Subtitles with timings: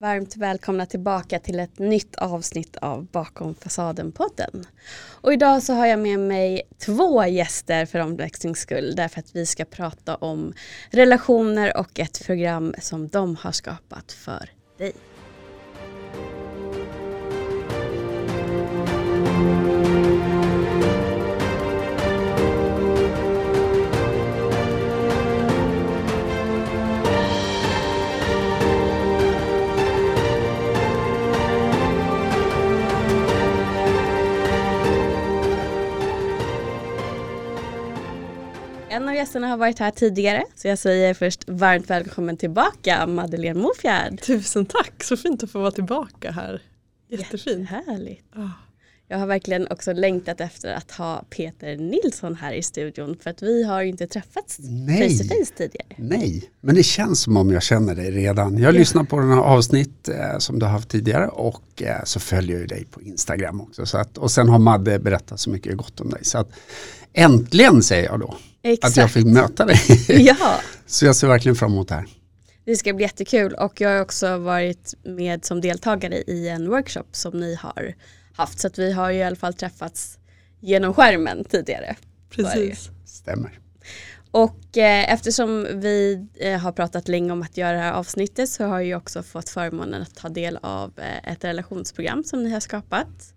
[0.00, 4.66] Varmt välkomna tillbaka till ett nytt avsnitt av Bakom fasaden-podden.
[5.20, 9.46] Och idag så har jag med mig två gäster för omväxlings skull därför att vi
[9.46, 10.52] ska prata om
[10.90, 14.92] relationer och ett program som de har skapat för dig.
[39.18, 44.20] Gästerna har varit här tidigare så jag säger först varmt välkommen tillbaka Madeleine Mofjärd.
[44.22, 46.62] Tusen tack, så fint att få vara tillbaka här.
[47.08, 47.68] Jättefint.
[47.70, 48.24] Härligt.
[48.36, 48.50] Oh.
[49.08, 53.42] Jag har verkligen också längtat efter att ha Peter Nilsson här i studion för att
[53.42, 55.10] vi har inte träffats Nej.
[55.18, 55.88] face to face tidigare.
[55.96, 58.58] Nej, men det känns som om jag känner dig redan.
[58.58, 58.78] Jag Ja.
[58.78, 62.52] lyssnar på den här avsnitt eh, som du har haft tidigare och eh, så följer
[62.52, 63.86] jag ju dig på Instagram också.
[63.86, 66.24] Så att, och sen har Madde berättat så mycket gott om dig.
[66.24, 66.48] Så att,
[67.12, 68.92] äntligen säger jag då Exakt.
[68.92, 69.78] att jag fick möta dig.
[70.08, 72.06] Ja, så jag ser verkligen fram emot det här.
[72.64, 77.06] det ska bli jättekul och jag har också varit med som deltagare i en workshop
[77.12, 77.94] som ni har
[78.34, 80.18] haft så att vi har ju i alla fall träffats
[80.60, 81.96] genom skärmen tidigare.
[82.30, 82.90] Precis.
[83.04, 83.58] Stämmer.
[84.30, 88.64] Och eh, eftersom vi eh, har pratat länge om att göra det här avsnittet så
[88.64, 92.60] har jag också fått förmånen att ta del av eh, ett relationsprogram som ni har
[92.60, 93.34] skapat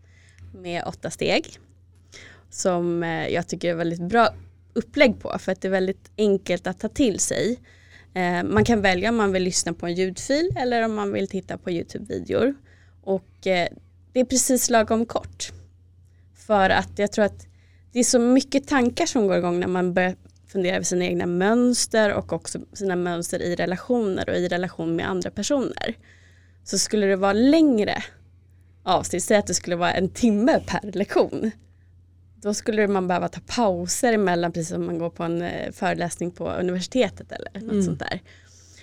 [0.53, 1.59] med åtta steg.
[2.49, 4.29] Som jag tycker är väldigt bra
[4.73, 7.59] upplägg på för att det är väldigt enkelt att ta till sig.
[8.13, 11.27] Eh, man kan välja om man vill lyssna på en ljudfil eller om man vill
[11.27, 12.53] titta på Youtube-videor.
[13.03, 13.67] Och eh,
[14.13, 15.51] det är precis lagom kort.
[16.35, 17.47] För att jag tror att
[17.91, 20.15] det är så mycket tankar som går igång när man börjar
[20.47, 25.09] fundera över sina egna mönster och också sina mönster i relationer och i relation med
[25.09, 25.97] andra personer.
[26.63, 28.03] Så skulle det vara längre
[28.83, 31.51] avsnitt, säg att det skulle vara en timme per lektion.
[32.41, 36.31] Då skulle man behöva ta pauser emellan precis som man går på en eh, föreläsning
[36.31, 37.83] på universitetet eller något Mm.
[37.83, 38.21] sånt där.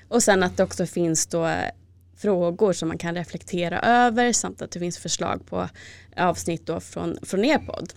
[0.09, 1.71] Och sen att det också finns då eh,
[2.16, 5.69] frågor som man kan reflektera över samt att det finns förslag på
[6.16, 7.93] avsnitt då från, från er podd.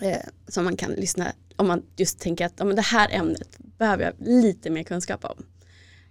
[0.00, 0.16] Eh,
[0.48, 4.14] som man kan lyssna om man just tänker att men det här ämnet behöver jag
[4.28, 5.44] lite mer kunskap om.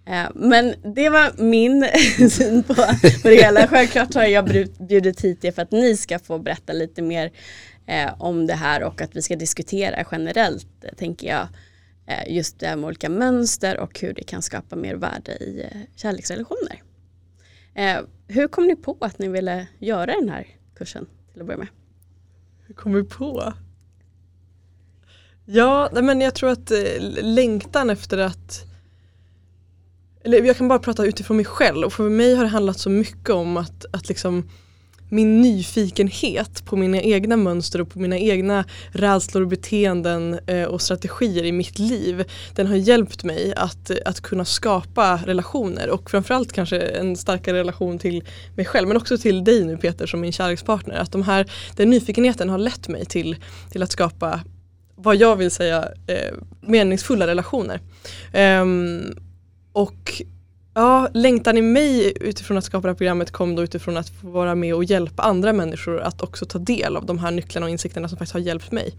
[0.06, 1.86] Eh, men det var min
[2.30, 3.66] syn på, på det hela.
[3.68, 7.32] Självklart har jag bjud- bjudit hit er för att ni ska få berätta lite mer
[7.86, 11.48] eh, om det här och att vi ska diskutera generellt, eh, tänker jag,
[12.06, 15.62] eh, just det här med olika mönster och hur det kan skapa mer värde i
[15.62, 16.82] eh, kärleksrelationer.
[17.74, 17.98] Eh,
[18.28, 21.68] hur kom ni på att ni ville göra den här kursen till att börja med?
[22.66, 23.52] Hur kom vi på?
[25.44, 26.78] Ja, men jag tror att eh,
[27.22, 28.70] längtan efter att
[30.24, 32.90] eller jag kan bara prata utifrån mig själv och för mig har det handlat så
[32.90, 34.50] mycket om att, att liksom
[35.10, 40.82] min nyfikenhet på mina egna mönster och på mina egna rädslor och beteenden eh, och
[40.82, 46.52] strategier i mitt liv den har hjälpt mig att, att kunna skapa relationer och framförallt
[46.52, 48.24] kanske en starkare relation till
[48.56, 50.94] mig själv men också till dig nu Peter som min kärlekspartner.
[50.94, 53.36] Att de här, den nyfikenheten har lett mig till,
[53.70, 54.40] till att skapa
[54.94, 57.80] vad jag vill säga eh, meningsfulla relationer.
[58.62, 59.16] Um,
[59.72, 60.22] och
[60.74, 64.28] ja, längtan i mig utifrån att skapa det här programmet kom då utifrån att få
[64.28, 67.70] vara med och hjälpa andra människor att också ta del av de här nycklarna och
[67.70, 68.94] insikterna som faktiskt har hjälpt mig.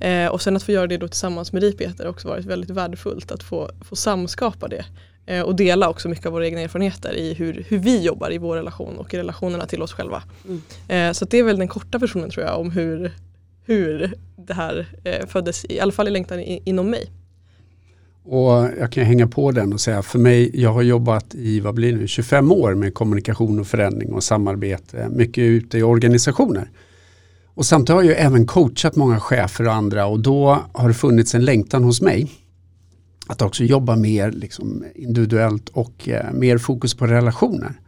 [0.00, 2.46] Eh, och sen att få göra det då tillsammans med dig Peter har också varit
[2.46, 4.84] väldigt värdefullt att få, få samskapa det.
[5.26, 8.38] Eh, och dela också mycket av våra egna erfarenheter i hur, hur vi jobbar i
[8.38, 10.22] vår relation och i relationerna till oss själva.
[10.44, 10.62] Mm.
[10.88, 13.12] Eh, så det är väl den korta versionen tror jag om hur,
[13.64, 17.10] hur det här eh, föddes, i alla fall i längtan i, inom mig.
[18.30, 21.74] Och jag kan hänga på den och säga för mig, jag har jobbat i, vad
[21.74, 26.70] blir det nu, 25 år med kommunikation och förändring och samarbete, mycket ute i organisationer.
[27.54, 31.34] Och samtidigt har jag även coachat många chefer och andra och då har det funnits
[31.34, 32.30] en längtan hos mig
[33.26, 37.80] att också jobba mer liksom, individuellt och eh, mer fokus på relationer.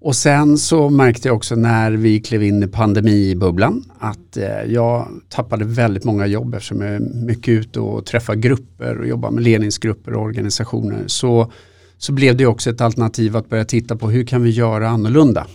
[0.00, 5.08] Och sen så märkte jag också när vi klev in i pandemibubblan att eh, jag
[5.28, 9.44] tappade väldigt många jobb eftersom jag är mycket ute och träffar grupper och jobbar med
[9.44, 11.04] ledningsgrupper och organisationer.
[11.06, 11.52] Så,
[11.98, 15.46] så blev det också ett alternativ att börja titta på hur kan vi göra annorlunda.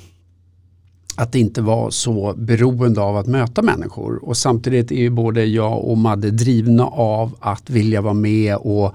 [1.15, 5.83] Att inte vara så beroende av att möta människor och samtidigt är ju både jag
[5.83, 8.93] och Madde drivna av att vilja vara med och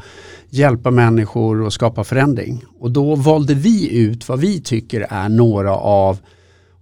[0.51, 2.65] hjälpa människor och skapa förändring.
[2.79, 6.19] Och då valde vi ut vad vi tycker är några av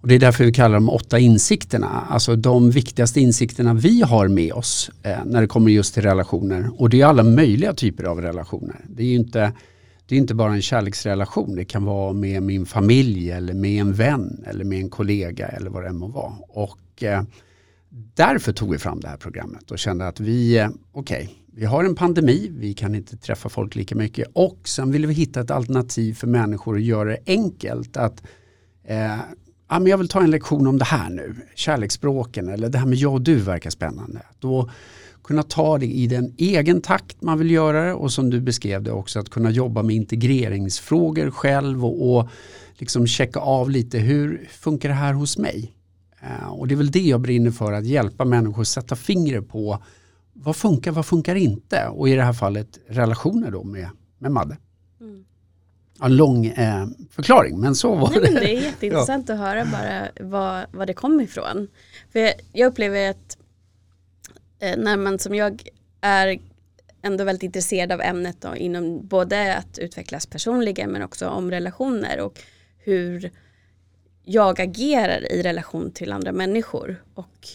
[0.01, 2.03] och det är därför vi kallar dem åtta insikterna.
[2.09, 6.69] Alltså de viktigaste insikterna vi har med oss eh, när det kommer just till relationer.
[6.77, 8.85] Och det är alla möjliga typer av relationer.
[8.87, 9.51] Det är ju inte
[10.07, 13.93] det är inte bara en kärleksrelation, det kan vara med min familj eller med en
[13.93, 16.33] vän eller med en kollega eller vad det än må vara.
[16.49, 17.23] Och eh,
[18.13, 21.65] därför tog vi fram det här programmet och kände att vi, eh, okej, okay, vi
[21.65, 25.41] har en pandemi, vi kan inte träffa folk lika mycket och sen ville vi hitta
[25.41, 28.23] ett alternativ för människor att göra det enkelt att
[28.83, 29.17] eh,
[29.69, 32.85] ja, men jag vill ta en lektion om det här nu, kärleksspråken eller det här
[32.85, 34.21] med jag och du verkar spännande.
[34.39, 34.69] Då
[35.27, 38.83] kunna ta det i den egen takt man vill göra det och som du beskrev
[38.83, 42.29] det också att kunna jobba med integreringsfrågor själv och, och
[42.73, 45.73] liksom checka av lite hur funkar det här hos mig?
[46.23, 49.49] Uh, och det är väl det jag brinner för att hjälpa människor att sätta fingret
[49.49, 49.83] på
[50.33, 51.87] vad funkar, vad funkar inte?
[51.87, 54.57] Och i det här fallet relationer då med, med Madde.
[55.01, 55.25] Mm.
[56.01, 58.31] En lång eh, förklaring men så var Nej, det.
[58.31, 59.33] Men det är jätteintressant ja.
[59.33, 61.67] att höra bara vad, vad det kommer ifrån.
[62.11, 63.37] För jag, jag upplever att
[64.59, 65.63] eh, när man som jag
[66.01, 66.39] är
[67.01, 72.19] ändå väldigt intresserad av ämnet då, inom både att utvecklas personligen men också om relationer
[72.19, 72.39] och
[72.77, 73.31] hur
[74.23, 77.47] jag agerar i relation till andra människor och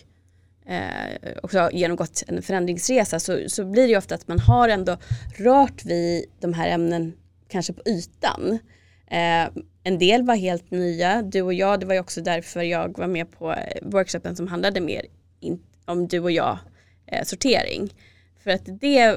[0.67, 4.97] eh, också genomgått en förändringsresa så, så blir det ju ofta att man har ändå
[5.37, 7.13] rört vid de här ämnen
[7.49, 8.59] kanske på ytan.
[9.07, 12.99] Eh, en del var helt nya, du och jag, det var ju också därför jag
[12.99, 15.07] var med på eh, workshopen som handlade mer
[15.41, 16.59] in, om du och jag
[17.13, 17.95] eh, sortering.
[18.43, 19.17] För att det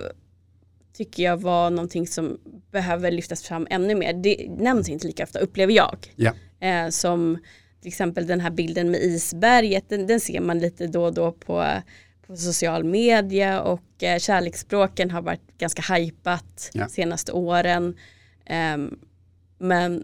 [0.94, 2.38] tycker jag var någonting som
[2.72, 4.14] behöver lyftas fram ännu mer.
[4.14, 6.14] Det nämns inte lika ofta upplever jag.
[6.16, 6.34] Ja.
[6.60, 7.38] Eh, som
[7.82, 11.32] till exempel den här bilden med isberget, den, den ser man lite då och då
[11.32, 11.66] på,
[12.28, 16.88] på social media och eh, kärleksspråken har varit ganska hajpat ja.
[16.88, 17.96] senaste åren.
[18.76, 19.00] Um,
[19.58, 20.04] men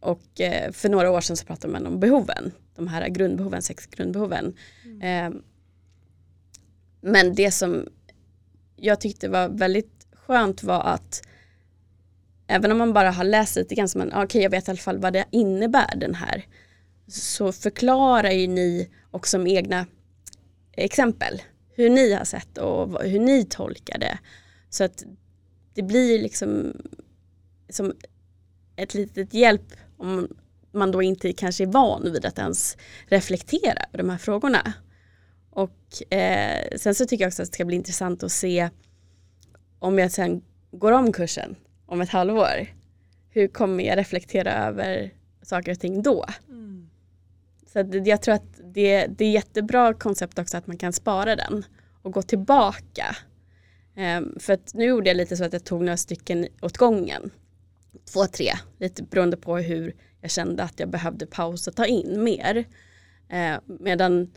[0.00, 3.86] och eh, för några år sedan så pratade man om behoven, de här grundbehoven, sex
[3.86, 4.54] grundbehoven.
[4.84, 5.42] Mm.
[7.02, 7.88] Men det som
[8.76, 11.22] jag tyckte var väldigt skönt var att
[12.46, 14.68] även om man bara har läst lite grann så man, ah, okej okay, jag vet
[14.68, 16.46] i alla fall vad det innebär den här
[17.06, 19.86] så förklarar ju ni också med egna
[20.72, 21.42] exempel
[21.74, 24.18] hur ni har sett och hur ni tolkar det.
[24.70, 25.04] Så att
[25.74, 26.72] det blir liksom
[27.68, 27.92] som
[28.76, 30.28] ett litet hjälp om
[30.72, 32.76] man då inte kanske är van vid att ens
[33.06, 34.72] reflektera över de här frågorna.
[35.54, 38.70] Och eh, sen så tycker jag också att det ska bli intressant att se
[39.78, 41.56] om jag sen går om kursen
[41.86, 42.66] om ett halvår.
[43.30, 45.10] Hur kommer jag reflektera över
[45.42, 46.24] saker och ting då?
[46.48, 46.90] Mm.
[47.72, 51.64] Så jag tror att det, det är jättebra koncept också att man kan spara den
[52.02, 53.16] och gå tillbaka.
[53.96, 57.30] Um, för att nu gjorde jag lite så att jag tog några stycken åt gången.
[58.12, 62.22] Två, tre, lite beroende på hur jag kände att jag behövde pausa och ta in
[62.24, 62.56] mer.
[63.32, 64.30] Uh, medan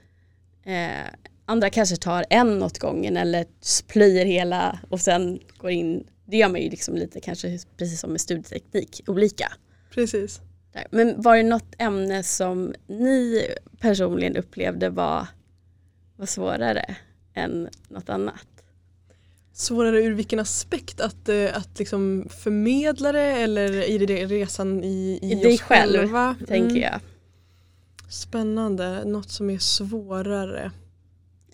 [0.68, 1.10] uh,
[1.46, 3.46] andra kanske tar en åt gången eller
[3.88, 6.08] plöjer hela och sen går in.
[6.26, 9.52] Det gör man ju liksom lite kanske precis som med studieteknik, olika.
[9.92, 10.42] Precis.
[10.90, 13.48] Men var det något ämne som ni
[13.80, 15.28] personligen upplevde var,
[16.16, 16.96] var svårare
[17.34, 18.48] än något annat?
[19.54, 21.02] Svårare ur vilken aspekt?
[21.02, 26.00] Att, eh, att liksom förmedla det eller i det resan i, i, I dig själv,
[26.00, 26.36] själva?
[26.48, 26.82] tänker mm.
[26.82, 27.00] jag.
[28.16, 30.72] Spännande, något som är svårare.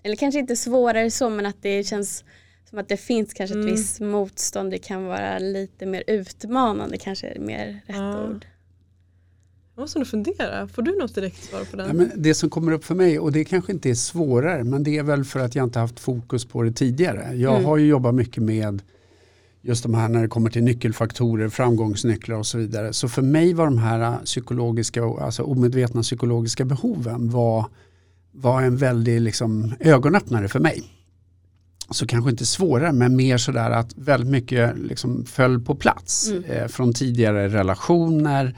[0.02, 2.24] Eller kanske inte svårare så men att det känns
[2.70, 3.74] som att det finns kanske ett mm.
[3.74, 4.70] visst motstånd.
[4.70, 8.24] Det kan vara lite mer utmanande kanske är mer rätt ja.
[8.24, 8.46] ord.
[9.74, 10.68] Jag måste nog fundera.
[10.68, 11.86] Får du något direkt svar på den?
[11.86, 14.82] Ja, men det som kommer upp för mig, och det kanske inte är svårare, men
[14.82, 17.36] det är väl för att jag inte haft fokus på det tidigare.
[17.36, 17.64] Jag mm.
[17.64, 18.82] har ju jobbat mycket med
[19.62, 22.92] just de här när det kommer till nyckelfaktorer, framgångsnycklar och så vidare.
[22.92, 27.66] Så för mig var de här psykologiska, alltså omedvetna psykologiska behoven var,
[28.32, 30.82] var en väldig liksom, ögonöppnare för mig.
[31.90, 36.44] Så kanske inte svårare men mer sådär att väldigt mycket liksom föll på plats mm.
[36.44, 38.56] eh, från tidigare relationer,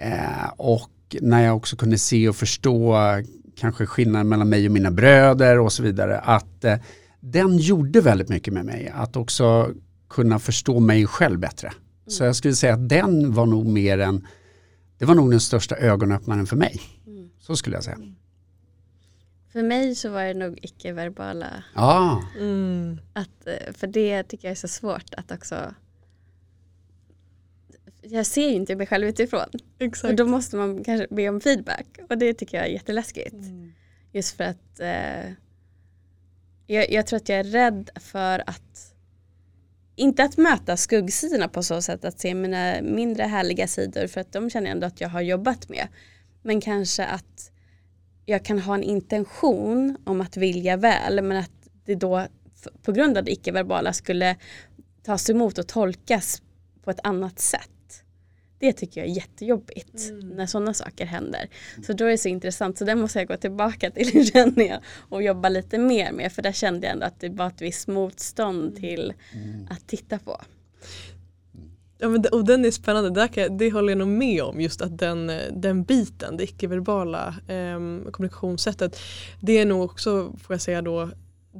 [0.00, 2.96] Eh, och när jag också kunde se och förstå
[3.56, 6.18] kanske skillnaden mellan mig och mina bröder och så vidare.
[6.18, 6.74] Att eh,
[7.20, 8.92] den gjorde väldigt mycket med mig.
[8.94, 9.70] Att också
[10.08, 11.68] kunna förstå mig själv bättre.
[11.68, 11.80] Mm.
[12.06, 14.26] Så jag skulle säga att den var nog mer än,
[14.98, 16.80] det var nog den största ögonöppnaren för mig.
[17.06, 17.30] Mm.
[17.40, 17.96] Så skulle jag säga.
[17.96, 18.14] Mm.
[19.52, 21.64] För mig så var det nog icke-verbala.
[21.74, 22.22] Ja.
[22.38, 22.98] Mm.
[23.12, 25.74] Att, eh, för det tycker jag är så svårt att också
[28.02, 29.46] jag ser ju inte mig själv utifrån.
[29.78, 30.10] Exakt.
[30.10, 33.32] Och då måste man kanske be om feedback och det tycker jag är jätteläskigt.
[33.32, 33.72] Mm.
[34.12, 35.32] Just för att eh,
[36.66, 38.87] jag, jag, tror att jag är rädd för att
[39.98, 44.32] inte att möta skuggsidorna på så sätt att se mina mindre härliga sidor för att
[44.32, 45.88] de känner jag ändå att jag har jobbat med.
[46.42, 47.50] Men kanske att
[48.26, 51.50] jag kan ha en intention om att vilja väl men att
[51.84, 52.26] det då
[52.82, 54.36] på grund av det icke-verbala skulle
[55.02, 56.42] tas emot och tolkas
[56.84, 57.70] på ett annat sätt.
[58.58, 60.28] Det tycker jag är jättejobbigt Mm.
[60.28, 61.48] när sådana saker händer.
[61.86, 64.78] Så då är det så intressant, så den måste jag gå tillbaka till känner jag
[65.08, 66.32] och jobba lite mer med.
[66.32, 69.12] För där kände jag ändå att det var ett visst motstånd till
[69.70, 70.40] att titta på.
[72.00, 74.60] Ja, men, det- och den är spännande, Där kan det håller jag nog med om.
[74.60, 78.98] Just att den, den biten, det icke-verbala eh, kommunikationssättet.
[79.40, 81.10] Det är nog också, får jag säga då,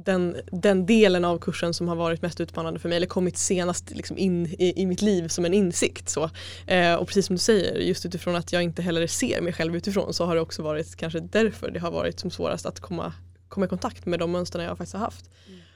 [0.05, 3.91] den, den delen av kursen som har varit mest utmanande för mig eller kommit senast
[3.91, 6.09] liksom in i, i mitt liv som en insikt.
[6.09, 6.29] Så.
[6.67, 9.75] Eh, och precis som du säger, just utifrån att jag inte heller ser mig själv
[9.75, 13.13] utifrån så har det också varit kanske därför det har varit som svårast att komma,
[13.49, 15.29] komma i kontakt med de mönstren jag faktiskt har haft.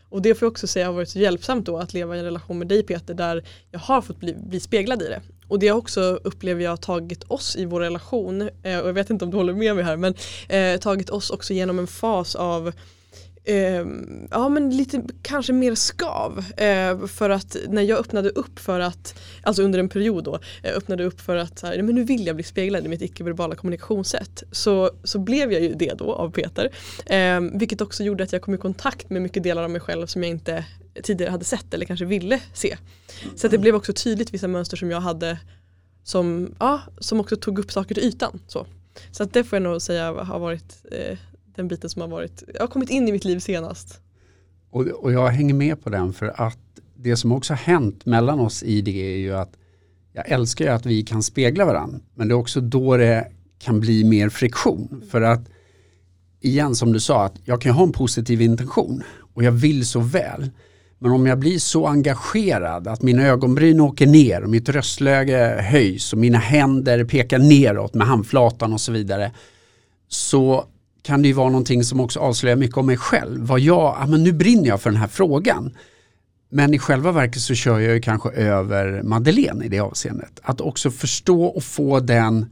[0.09, 2.25] Och det får jag också säga har varit så hjälpsamt då att leva i en
[2.25, 5.21] relation med dig Peter där jag har fått bli, bli speglad i det.
[5.47, 9.09] Och det har också upplever jag tagit oss i vår relation, eh, och jag vet
[9.09, 10.15] inte om du håller med mig här, men
[10.49, 12.73] eh, tagit oss också genom en fas av
[13.43, 13.85] eh,
[14.31, 16.45] ja men lite kanske mer skav.
[16.57, 20.77] Eh, för att när jag öppnade upp för att, alltså under en period då, eh,
[20.77, 23.55] öppnade upp för att så här, men nu vill jag bli speglad i mitt icke-verbala
[23.55, 24.43] kommunikationssätt.
[24.51, 26.69] Så, så blev jag ju det då av Peter.
[27.05, 30.07] Eh, vilket också gjorde att jag kom i kontakt med mycket delar av mig själv
[30.07, 30.65] som jag inte
[31.03, 32.77] tidigare hade sett eller kanske ville se.
[33.35, 35.37] Så att det blev också tydligt vissa mönster som jag hade
[36.03, 38.39] som, ja, som också tog upp saker till ytan.
[38.47, 38.65] Så,
[39.11, 41.17] så att det får jag nog säga har varit eh,
[41.55, 43.99] den biten som har varit, jag har kommit in i mitt liv senast.
[44.69, 46.57] Och, och jag hänger med på den för att
[46.95, 49.53] det som också har hänt mellan oss i det är ju att
[50.13, 53.27] jag älskar ju att vi kan spegla varandra men det är också då det
[53.59, 55.03] kan bli mer friktion.
[55.11, 55.49] För att
[56.39, 59.99] igen som du sa, att jag kan ha en positiv intention och jag vill så
[59.99, 60.49] väl.
[60.99, 66.13] Men om jag blir så engagerad att mina ögonbryn åker ner och mitt röstläge höjs
[66.13, 69.31] och mina händer pekar neråt med handflatan och så vidare
[70.07, 70.65] så
[71.03, 73.45] kan det ju vara någonting som också avslöjar mycket om mig själv.
[73.45, 75.77] Vad jag, ja, men nu brinner jag för den här frågan.
[76.49, 80.39] Men i själva verket så kör jag ju kanske över Madeleine i det avseendet.
[80.43, 82.45] Att också förstå och få den,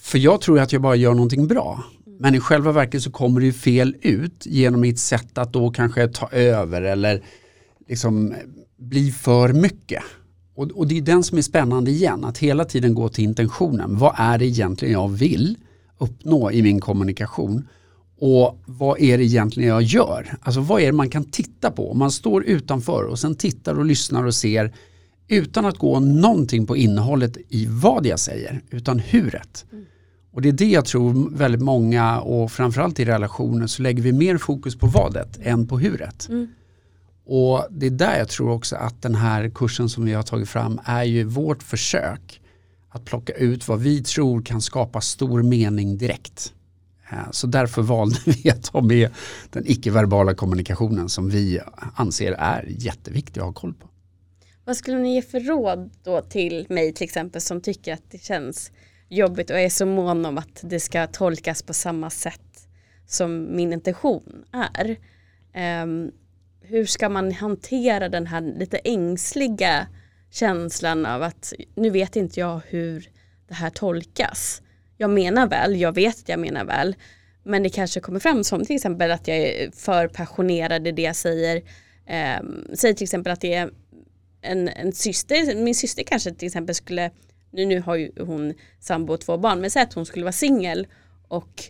[0.00, 1.84] för jag tror att jag bara gör någonting bra.
[2.20, 5.70] Men i själva verket så kommer det ju fel ut genom mitt sätt att då
[5.70, 7.22] kanske ta över eller
[7.88, 8.34] liksom
[8.76, 10.02] bli för mycket.
[10.54, 13.98] Och, och det är den som är spännande igen, att hela tiden gå till intentionen.
[13.98, 15.56] Vad är det egentligen jag vill
[15.98, 17.68] uppnå i min kommunikation?
[18.18, 20.34] Och vad är det egentligen jag gör?
[20.40, 21.94] Alltså vad är det man kan titta på?
[21.94, 24.72] Man står utanför och sen tittar och lyssnar och ser
[25.28, 29.64] utan att gå någonting på innehållet i vad jag säger, utan huret.
[30.32, 34.12] Och det är det jag tror väldigt många och framförallt i relationer så lägger vi
[34.12, 36.28] mer fokus på vadet än på huret.
[36.28, 36.48] Mm.
[37.26, 40.48] Och det är där jag tror också att den här kursen som vi har tagit
[40.48, 42.40] fram är ju vårt försök
[42.96, 46.52] att plocka ut vad vi tror kan skapa stor mening direkt.
[47.10, 49.10] Eh, så därför valde vi att ha med
[49.50, 51.60] den icke-verbala kommunikationen som vi
[51.94, 53.88] anser är jätteviktig att ha koll på.
[54.64, 58.22] Vad skulle ni ge för råd då till mig till exempel som tycker att det
[58.22, 58.72] känns
[59.08, 62.68] jobbigt och är så mån om att det ska tolkas på samma sätt
[63.06, 64.96] som min intention är.
[65.82, 66.12] Um,
[66.60, 69.86] hur ska man hantera den här lite ängsliga
[70.36, 73.08] känslan av att nu vet inte jag hur
[73.48, 74.62] det här tolkas.
[74.96, 76.96] Jag menar väl, jag vet att jag menar väl,
[77.42, 81.02] men det kanske kommer fram som till exempel att jag är för passionerad i det
[81.02, 81.56] jag säger.
[82.06, 82.42] Eh,
[82.74, 83.70] säg till exempel att det är
[84.42, 87.10] en, en syster, min syster kanske till exempel skulle,
[87.50, 90.32] nu, nu har ju hon sambo och två barn, men säg att hon skulle vara
[90.32, 90.86] singel
[91.28, 91.62] och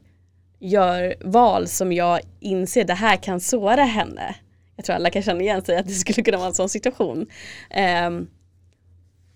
[0.58, 4.34] gör val som jag inser det här kan såra henne.
[4.76, 7.26] Jag tror alla kan känna igen sig att det skulle kunna vara en sån situation.
[7.70, 8.28] Ehm,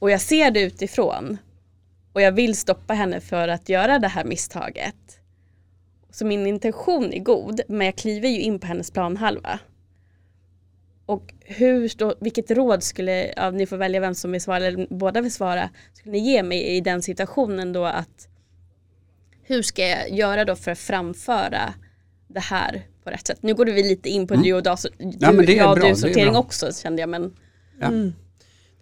[0.00, 1.38] och jag ser det utifrån
[2.12, 4.96] och jag vill stoppa henne för att göra det här misstaget.
[6.10, 9.58] Så min intention är god men jag kliver ju in på hennes planhalva.
[11.06, 14.86] Och hur då, vilket råd skulle, ja, ni får välja vem som vill svara eller
[14.90, 18.28] båda vill svara, skulle ni ge mig i den situationen då att
[19.42, 21.74] hur ska jag göra då för att framföra
[22.28, 23.42] det här på rätt sätt?
[23.42, 24.44] Nu går vi lite in på Mm.
[24.44, 24.70] du och du,
[25.20, 26.40] Ja, men det är ja, bra, du-sortering bra.
[26.40, 27.36] också kände jag men
[27.80, 27.86] Ja.
[27.86, 28.12] Mm.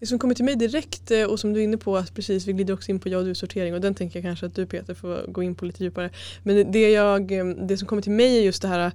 [0.00, 2.47] Det som kommer till mig direkt eh, och som du är inne på, att precis
[2.47, 4.67] vi glider också in på jag och du-sortering och den tänker jag kanske att du
[4.67, 6.11] Peter får gå in på lite djupare.
[6.43, 8.93] Men det, jag, eh, det som kommer till mig är just det här,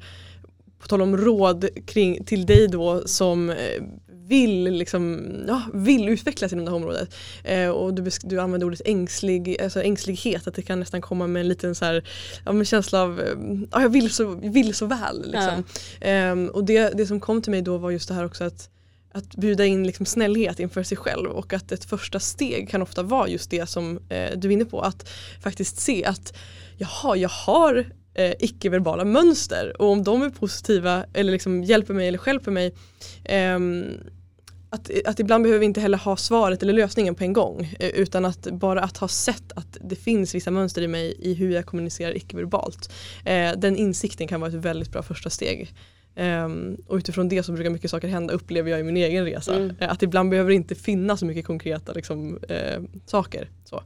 [0.79, 3.83] på tal om råd kring, till dig då som eh,
[4.27, 7.15] vill, liksom, ja, vill utvecklas inom det här området.
[7.43, 11.39] Eh, och du, du använder ordet ängslig, alltså ängslighet, att det kan nästan komma med
[11.39, 12.07] en liten så här,
[12.45, 13.37] ja, känsla av eh,
[13.71, 15.31] ja, jag vill så, vill så väl.
[15.31, 15.63] Liksom.
[16.01, 18.69] Ehm, och det, det som kom till mig då var just det här också att
[19.13, 23.03] att bjuda in liksom snällhet inför sig själv och att ett första steg kan ofta
[23.03, 24.81] vara just det som eh, du är inne på.
[24.81, 25.09] Att
[25.43, 26.37] faktiskt se att
[26.77, 32.07] jaha, jag har eh, icke-verbala mönster och om de är positiva eller liksom hjälper mig
[32.07, 32.75] eller hjälper mig
[33.23, 33.59] eh,
[34.73, 37.89] att, att ibland behöver vi inte heller ha svaret eller lösningen på en gång eh,
[37.89, 41.51] utan att bara att ha sett att det finns vissa mönster i mig i hur
[41.51, 42.91] jag kommunicerar icke-verbalt.
[43.25, 45.73] Eh, den insikten kan vara ett väldigt bra första steg.
[46.15, 49.55] Um, och utifrån det så brukar mycket saker hända upplever jag i min egen resa.
[49.55, 49.69] Mm.
[49.69, 53.49] Uh, att ibland behöver det inte finnas så mycket konkreta liksom, uh, saker.
[53.65, 53.83] Så.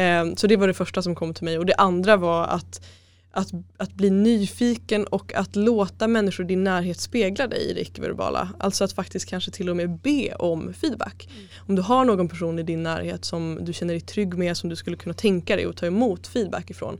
[0.00, 2.86] Um, så det var det första som kom till mig och det andra var att,
[3.30, 7.80] att, att bli nyfiken och att låta människor i din närhet spegla dig i det
[7.80, 8.48] icke-verbala.
[8.58, 11.28] Alltså att faktiskt kanske till och med be om feedback.
[11.30, 11.46] Mm.
[11.56, 14.70] Om du har någon person i din närhet som du känner dig trygg med som
[14.70, 16.98] du skulle kunna tänka dig att ta emot feedback ifrån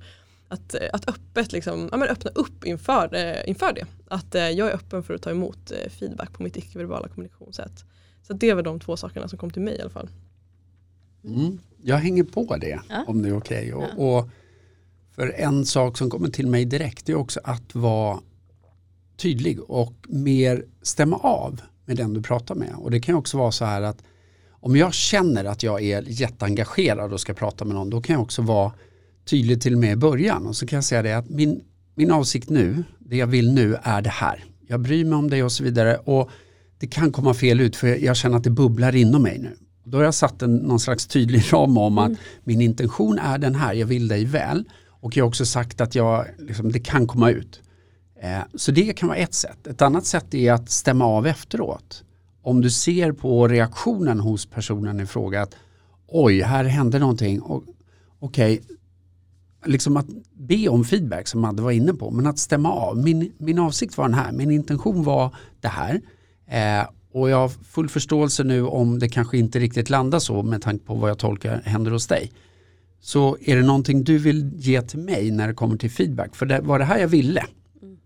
[0.54, 3.87] att, att öppet liksom, ja, men öppna upp inför, eh, inför det.
[4.08, 7.84] Att eh, jag är öppen för att ta emot eh, feedback på mitt icke-verbala kommunikationssätt.
[8.23, 10.08] Så det var de två sakerna som kom till mig i alla fall.
[11.25, 11.58] Mm.
[11.82, 13.04] Jag hänger på det ja.
[13.06, 13.75] om det är okej.
[13.75, 13.88] Okay.
[13.96, 14.28] Och, och,
[15.14, 18.20] för en sak som kommer till mig direkt är också att vara
[19.16, 22.75] tydlig och mer stämma av med den du pratar med.
[22.76, 24.02] Och det kan också vara så här att
[24.50, 28.23] om jag känner att jag är jätteengagerad och ska prata med någon då kan jag
[28.23, 28.73] också vara
[29.25, 30.47] tydlig till och med i början.
[30.47, 31.61] Och så kan jag säga det att min,
[31.95, 34.45] min avsikt nu, det jag vill nu är det här.
[34.66, 35.97] Jag bryr mig om dig och så vidare.
[35.97, 36.31] Och
[36.78, 39.57] det kan komma fel ut för jag känner att det bubblar inom mig nu.
[39.85, 42.19] Då har jag satt en, någon slags tydlig ram om att mm.
[42.45, 44.64] min intention är den här, jag vill dig väl.
[44.88, 47.61] Och jag har också sagt att jag, liksom, det kan komma ut.
[48.23, 49.66] Eh, så det kan vara ett sätt.
[49.66, 52.04] Ett annat sätt är att stämma av efteråt.
[52.43, 55.54] Om du ser på reaktionen hos personen i fråga att
[56.09, 57.40] oj, här hände någonting.
[57.43, 57.64] Okej,
[58.21, 58.61] okay,
[59.66, 62.99] liksom att be om feedback som Madde var inne på, men att stämma av.
[62.99, 66.00] Min, min avsikt var den här, min intention var det här.
[66.47, 70.62] Eh, och jag har full förståelse nu om det kanske inte riktigt landar så med
[70.62, 72.33] tanke på vad jag tolkar händer hos dig.
[73.00, 76.37] Så är det någonting du vill ge till mig när det kommer till feedback?
[76.37, 77.44] För det var det här jag ville.
[77.83, 77.97] Mm.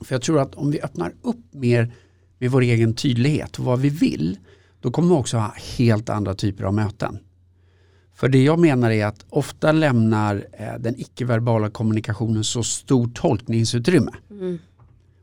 [0.00, 1.92] För jag tror att om vi öppnar upp mer
[2.38, 4.38] med vår egen tydlighet och vad vi vill,
[4.80, 7.18] då kommer vi också ha helt andra typer av möten.
[8.16, 14.12] För det jag menar är att ofta lämnar eh, den icke-verbala kommunikationen så stort tolkningsutrymme.
[14.30, 14.58] Mm.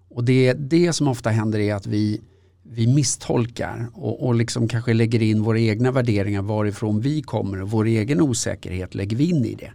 [0.10, 2.22] Och det, det som ofta händer är att vi,
[2.64, 7.72] vi misstolkar och, och liksom kanske lägger in våra egna värderingar varifrån vi kommer och
[7.72, 9.72] vår egen osäkerhet lägger vi in i det.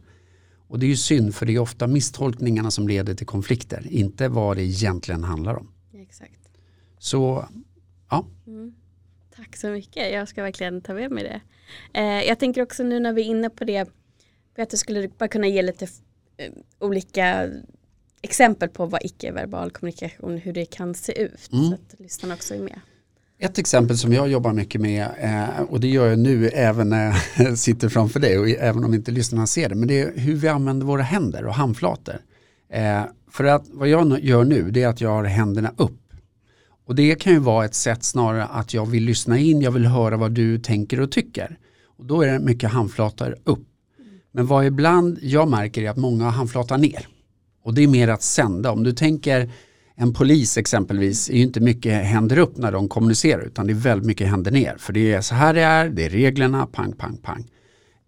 [0.69, 4.29] Och det är ju synd för det är ofta misstolkningarna som leder till konflikter, inte
[4.29, 5.69] vad det egentligen handlar om.
[5.95, 6.49] Exakt.
[6.99, 7.49] Så,
[8.11, 8.27] ja.
[8.47, 8.75] Mm.
[9.39, 11.41] Tack så mycket, jag ska verkligen ta med mig det.
[12.01, 13.89] Eh, jag tänker också nu när vi är inne på det,
[14.57, 15.85] Peter skulle bara kunna ge lite
[16.37, 17.51] eh, olika
[18.23, 21.53] exempel på vad icke-verbal kommunikation, hur det kan se ut.
[21.53, 21.69] Mm.
[21.69, 22.81] Så att lyssnarna också är med.
[23.39, 27.15] Ett exempel som jag jobbar mycket med eh, och det gör jag nu även när
[27.37, 30.35] jag sitter framför dig och även om inte lyssnarna ser det, men det är hur
[30.35, 32.21] vi använder våra händer och handflator.
[32.69, 36.08] Eh, för att vad jag gör nu det är att jag har händerna upp
[36.89, 39.87] och det kan ju vara ett sätt snarare att jag vill lyssna in, jag vill
[39.87, 41.59] höra vad du tänker och tycker.
[41.99, 43.67] Och då är det mycket handflator upp.
[44.33, 47.09] Men vad ibland jag märker är att många handflatar ner.
[47.63, 48.71] Och det är mer att sända.
[48.71, 49.51] Om du tänker
[49.97, 53.75] en polis exempelvis är ju inte mycket händer upp när de kommunicerar utan det är
[53.75, 54.77] väldigt mycket händer ner.
[54.79, 57.51] För det är så här det är, det är reglerna, pang, pang, pang.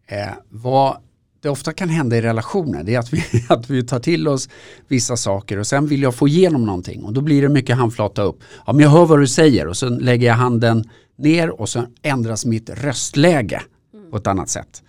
[0.06, 0.96] Eh, vad
[1.42, 4.48] det ofta kan hända i relationer det är att vi, att vi tar till oss
[4.88, 8.22] vissa saker och sen vill jag få igenom någonting och då blir det mycket handflata
[8.22, 8.40] upp.
[8.66, 10.84] Ja, men jag hör vad du säger och så lägger jag handen
[11.18, 13.62] ner och så ändras mitt röstläge
[14.10, 14.82] på ett annat sätt.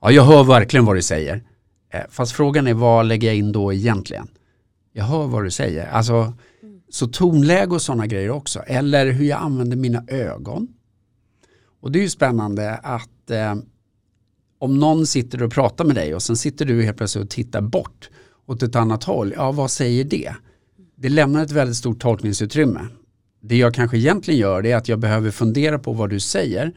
[0.00, 1.42] Ja, jag hör verkligen vad du säger.
[1.92, 4.28] Eh, fast frågan är vad lägger jag in då egentligen?
[4.92, 5.86] Jag hör vad du säger.
[5.86, 6.32] Alltså,
[6.90, 8.60] så tonläge och sådana grejer också.
[8.66, 10.68] Eller hur jag använder mina ögon.
[11.80, 13.54] Och det är ju spännande att eh,
[14.58, 17.60] om någon sitter och pratar med dig och sen sitter du helt plötsligt och tittar
[17.60, 18.10] bort
[18.46, 20.34] åt ett annat håll, ja vad säger det?
[20.96, 22.80] Det lämnar ett väldigt stort tolkningsutrymme.
[23.40, 26.72] Det jag kanske egentligen gör är att jag behöver fundera på vad du säger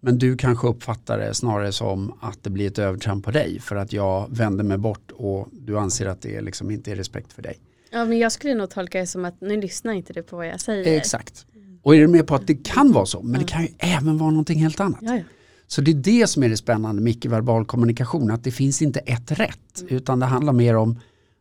[0.00, 3.76] men du kanske uppfattar det snarare som att det blir ett övertramp på dig för
[3.76, 7.42] att jag vänder mig bort och du anser att det liksom inte är respekt för
[7.42, 7.58] dig.
[7.90, 10.46] Ja men jag skulle nog tolka det som att nu lyssnar inte du på vad
[10.46, 10.96] jag säger.
[10.96, 11.46] Exakt.
[11.82, 14.18] Och är du med på att det kan vara så men det kan ju även
[14.18, 15.00] vara någonting helt annat.
[15.02, 15.22] Ja, ja.
[15.70, 19.00] Så det är det som är det spännande med icke-verbal kommunikation, att det finns inte
[19.00, 19.96] ett rätt, mm.
[19.96, 21.00] utan det handlar mer om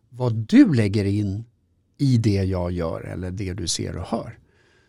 [0.09, 1.43] vad du lägger in
[1.97, 4.37] i det jag gör eller det du ser och hör.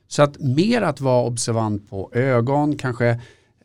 [0.08, 3.08] Så att mer att vara observant på ögon, kanske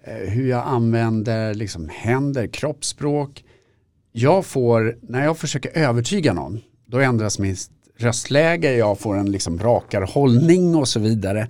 [0.03, 3.43] eh, hur jag använder liksom händer, kroppsspråk.
[4.11, 9.59] Jag får, när jag försöker övertyga någon, då ändras mitt röstläge, jag får en liksom
[9.59, 11.49] rakare hållning och så vidare.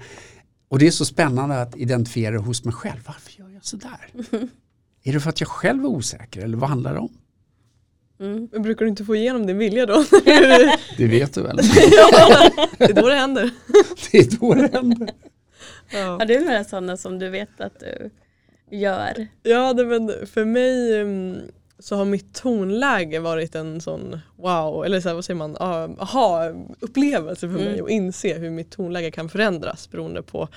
[0.67, 2.99] Och det är så spännande att identifiera hos mig själv.
[3.05, 3.34] Varför
[3.65, 4.09] sådär?
[4.31, 4.49] Mm.
[5.03, 7.17] Är det för att jag själv är osäker eller vad handlar det om?
[8.19, 8.49] Mm.
[8.51, 10.05] Men brukar du inte få igenom din vilja då?
[10.97, 11.59] det vet du väl?
[11.91, 13.49] ja, det är då det händer.
[14.11, 15.09] det är då det händer.
[15.93, 15.99] Ja.
[15.99, 18.09] Har du några sådana som du vet att du
[18.77, 19.27] gör?
[19.43, 21.37] Ja, det, men för mig um,
[21.79, 25.57] så har mitt tonläge varit en sån wow, eller så här, vad säger man,
[25.99, 27.63] aha upplevelse för Mm.
[27.71, 30.47] mig och inse hur mitt tonläge kan förändras beroende på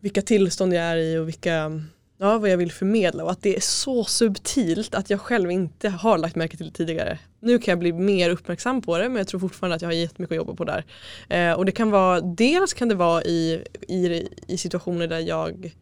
[0.00, 1.82] vilka tillstånd jag är i och vilka,
[2.18, 5.88] ja, vad jag vill förmedla och att det är så subtilt att jag själv inte
[5.88, 7.18] har lagt märke till det tidigare.
[7.40, 9.94] Nu kan jag bli mer uppmärksam på det men jag tror fortfarande att jag har
[9.94, 10.84] jättemycket att jobba på där.
[11.28, 15.74] Eh, och det kan vara, dels kan det vara i, i, i situationer där jag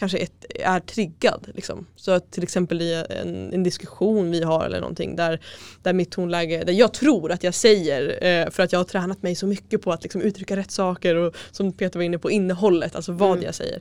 [0.00, 1.48] kanske ett, är triggad.
[1.54, 1.86] Liksom.
[1.96, 5.40] Så att till exempel i en, en diskussion vi har eller någonting där,
[5.82, 9.22] där mitt tonläge, där jag tror att jag säger eh, för att jag har tränat
[9.22, 12.30] mig så mycket på att liksom, uttrycka rätt saker och som Peter var inne på
[12.30, 13.44] innehållet, alltså vad Mm.
[13.44, 13.80] jag säger.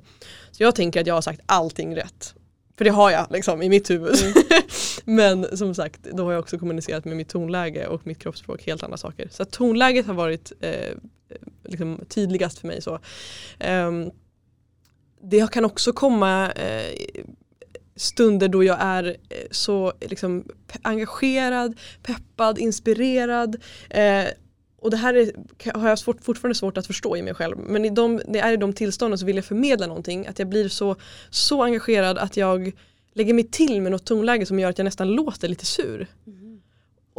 [0.51, 2.33] Så jag tänker att jag har sagt allting rätt.
[2.77, 4.15] För det har jag liksom i mitt huvud.
[5.05, 8.83] Men som sagt, då har jag också kommunicerat med mitt tonläge och mitt kroppsspråk helt
[8.83, 9.27] andra saker.
[9.31, 10.95] Så tonläget har varit eh,
[11.65, 12.81] liksom tydligast för mig.
[12.81, 12.99] så.
[13.59, 14.11] Ehm,
[15.21, 16.93] det kan också komma eh,
[17.95, 20.45] stunder då jag är eh, så liksom,
[20.81, 23.55] engagerad, peppad, inspirerad.
[23.89, 24.25] Eh,
[24.81, 25.31] och det här är,
[25.79, 27.57] har jag svårt, fortfarande svårt att förstå i mig själv.
[27.57, 30.27] Men i de, det är i de tillstånden så vill jag förmedla någonting.
[30.27, 30.95] Att jag blir så,
[31.29, 32.71] så engagerad att jag
[33.13, 36.07] lägger mig till med något tonläge som gör att jag nästan låter lite sur.
[36.27, 36.48] Mm.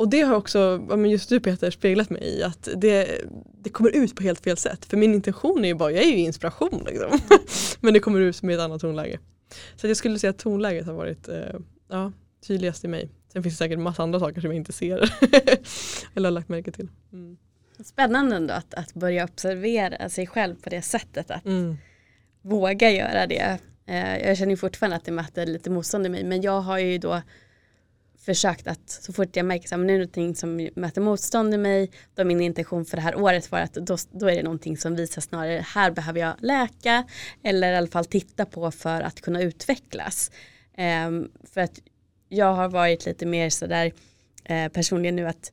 [0.00, 3.20] Och det har också, just du Peter, speglat mig i att det,
[3.62, 4.84] det kommer ut på helt fel sätt.
[4.84, 7.18] För min intention är ju bara, jag är ju inspiration liksom.
[7.80, 9.18] Men det kommer ut med ett annat tonläge.
[9.76, 11.36] Så jag skulle säga att tonläget har varit eh,
[11.90, 12.12] ja,
[12.46, 13.10] tydligast i mig.
[13.32, 14.98] Sen finns det säkert massa andra saker som jag inte ser.
[16.14, 16.88] Eller har lagt märke till.
[17.12, 17.36] Mm.
[17.84, 21.30] Spännande ändå att, att börja observera sig själv på det sättet.
[21.30, 21.76] Att Mm.
[22.42, 23.58] våga göra det.
[23.86, 26.98] Eh, jag känner fortfarande att det möter lite motstånd i mig men jag har ju
[26.98, 27.22] då
[28.30, 31.90] försökt att så fort jag märker att det är någonting som möter motstånd i mig
[32.14, 34.96] då min intention för det här året var att då, då är det någonting som
[34.96, 37.04] visar snarare här behöver jag läka
[37.42, 40.30] eller i alla fall titta på för att kunna utvecklas.
[41.06, 41.80] Um, för att
[42.28, 43.92] jag har varit lite mer sådär
[44.44, 45.52] eh, personligen nu att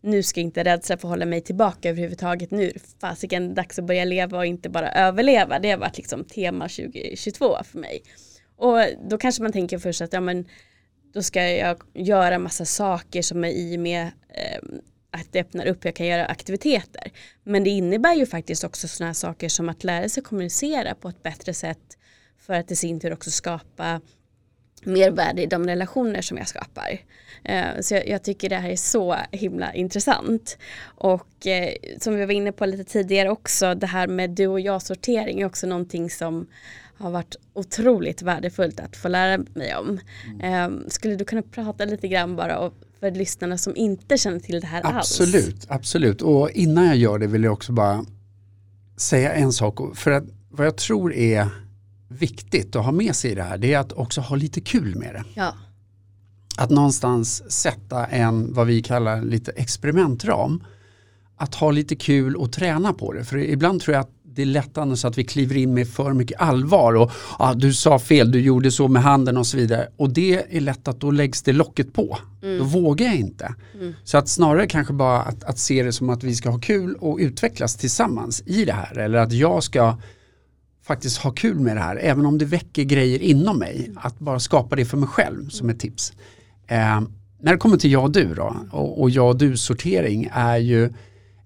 [0.00, 2.72] nu ska inte rädsla få hålla mig tillbaka överhuvudtaget nu.
[3.00, 5.58] Fasiken dags att börja leva och inte bara överleva.
[5.58, 8.02] Det har varit liksom tema 2022 för mig.
[8.56, 8.78] Och
[9.10, 10.44] då kanske man tänker först att ja, men,
[11.18, 14.58] då ska jag göra massa saker som är i med eh,
[15.10, 17.12] att det öppnar upp, jag kan göra aktiviteter.
[17.44, 21.08] Men det innebär ju faktiskt också sådana här saker som att lära sig kommunicera på
[21.08, 21.98] ett bättre sätt
[22.38, 24.00] för att i sin tur också skapa
[24.82, 26.98] mervärde i de relationer som jag skapar.
[27.44, 30.58] Eh, så jag, jag tycker det här är så himla intressant.
[30.82, 34.60] Och eh, som vi var inne på lite tidigare också, det här med du och
[34.60, 36.46] jag sortering är också någonting som
[36.98, 40.00] har varit otroligt värdefullt att få lära mig om.
[40.42, 44.60] Eh, skulle du kunna prata lite grann bara och för lyssnarna som inte känner till
[44.60, 45.20] det här alls?
[45.20, 46.22] Absolut, absolut.
[46.22, 48.04] Och innan jag gör det vill jag också bara
[48.96, 49.96] säga en sak.
[49.96, 51.48] För att vad jag tror är
[52.08, 54.96] viktigt att ha med sig i det här det är att också ha lite kul
[54.96, 55.24] med det.
[55.34, 55.54] Ja,
[56.56, 60.64] Att någonstans sätta en, vad vi kallar lite experimentram.
[61.36, 63.24] Att ha lite kul och träna på det.
[63.24, 66.12] För ibland tror jag att det är lätt annars att vi kliver in med för
[66.12, 69.88] mycket allvar och ah, du sa fel, du gjorde så med handen och så vidare.
[69.96, 72.18] Och det är lätt att då läggs det locket på.
[72.40, 73.54] Då vågar jag inte.
[74.04, 76.94] Så att snarare kanske bara att, att se det som att vi ska ha kul
[76.94, 78.98] och utvecklas tillsammans i det här.
[78.98, 79.96] Eller att jag ska
[80.82, 83.90] faktiskt ha kul med det här, även om det väcker grejer inom mig.
[83.96, 86.12] Att bara skapa det för mig själv som ett tips.
[86.66, 87.00] Eh,
[87.40, 90.56] när det kommer till jag och du då, och, och jag och du sortering är
[90.56, 90.92] ju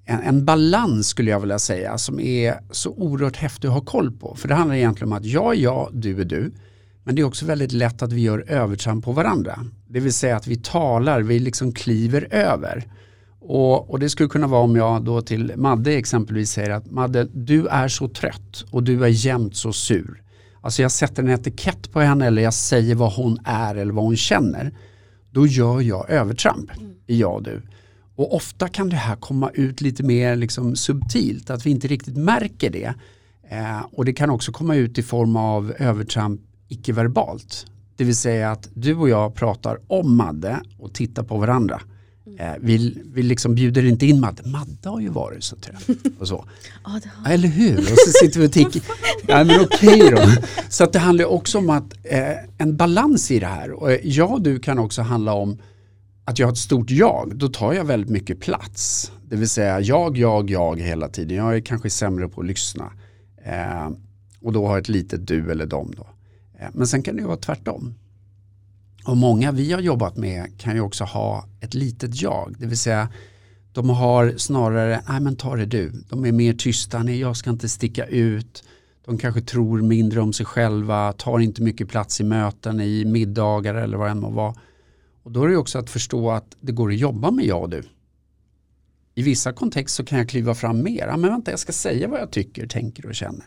[0.04, 4.12] en, en balans skulle jag vilja säga som är så oerhört häftig att ha koll
[4.12, 4.34] på.
[4.34, 6.52] För det handlar egentligen om att jag är jag, du är du.
[7.04, 9.58] Men det är också väldigt lätt att vi gör övertramp på varandra.
[9.88, 12.84] Det vill säga att vi talar, vi liksom kliver över.
[13.40, 17.24] Och, och det skulle kunna vara om jag då till Madde exempelvis säger att Madde,
[17.24, 20.22] du är så trött och du är jämt så sur.
[20.60, 24.04] Alltså jag sätter en etikett på henne eller jag säger vad hon är eller vad
[24.04, 24.72] hon känner.
[25.30, 26.70] Då gör jag övertramp
[27.06, 27.62] i jag och du.
[28.16, 32.16] Och ofta kan det här komma ut lite mer liksom subtilt, att vi inte riktigt
[32.16, 32.94] märker det.
[33.50, 37.66] Eh, och det kan också komma ut i form av övertramp icke-verbalt.
[37.96, 41.80] Det vill säga att du och jag pratar om Madde och tittar på varandra.
[42.38, 44.42] Eh, vi, vi liksom bjuder inte in Madde.
[44.48, 46.44] Madde har ju varit så trött och så.
[46.84, 47.78] ja Eller hur?
[47.78, 48.82] Och så sitter vi och tänker,
[49.26, 50.22] ja men okej då.
[50.68, 53.70] Så att det handlar också om att eh, en balans i det här.
[53.70, 55.58] Och eh, jag och du kan också handla om
[56.24, 57.36] att jag har ett stort jag.
[57.36, 59.12] Då tar jag väldigt mycket plats.
[59.28, 61.36] Det vill säga jag, jag, jag hela tiden.
[61.36, 62.92] Jag är kanske sämre på att lyssna.
[63.44, 63.90] Eh,
[64.40, 65.92] och då har jag ett litet du eller dem.
[65.96, 66.06] då.
[66.58, 67.94] Eh, men sen kan det ju vara tvärtom.
[69.04, 72.54] Och många vi har jobbat med kan ju också ha ett litet jag.
[72.58, 73.08] Det vill säga
[73.72, 75.92] de har snarare, nej men ta det du.
[76.08, 78.64] De är mer tysta, nej jag ska inte sticka ut.
[79.04, 83.74] De kanske tror mindre om sig själva, tar inte mycket plats i möten, i middagar
[83.74, 84.54] eller vad det än må vara.
[85.22, 87.70] Och då är det också att förstå att det går att jobba med jag och
[87.70, 87.82] du.
[89.14, 91.06] I vissa kontexter så kan jag kliva fram mer.
[91.06, 93.46] Ja, men vänta, jag ska säga vad jag tycker, tänker och känner.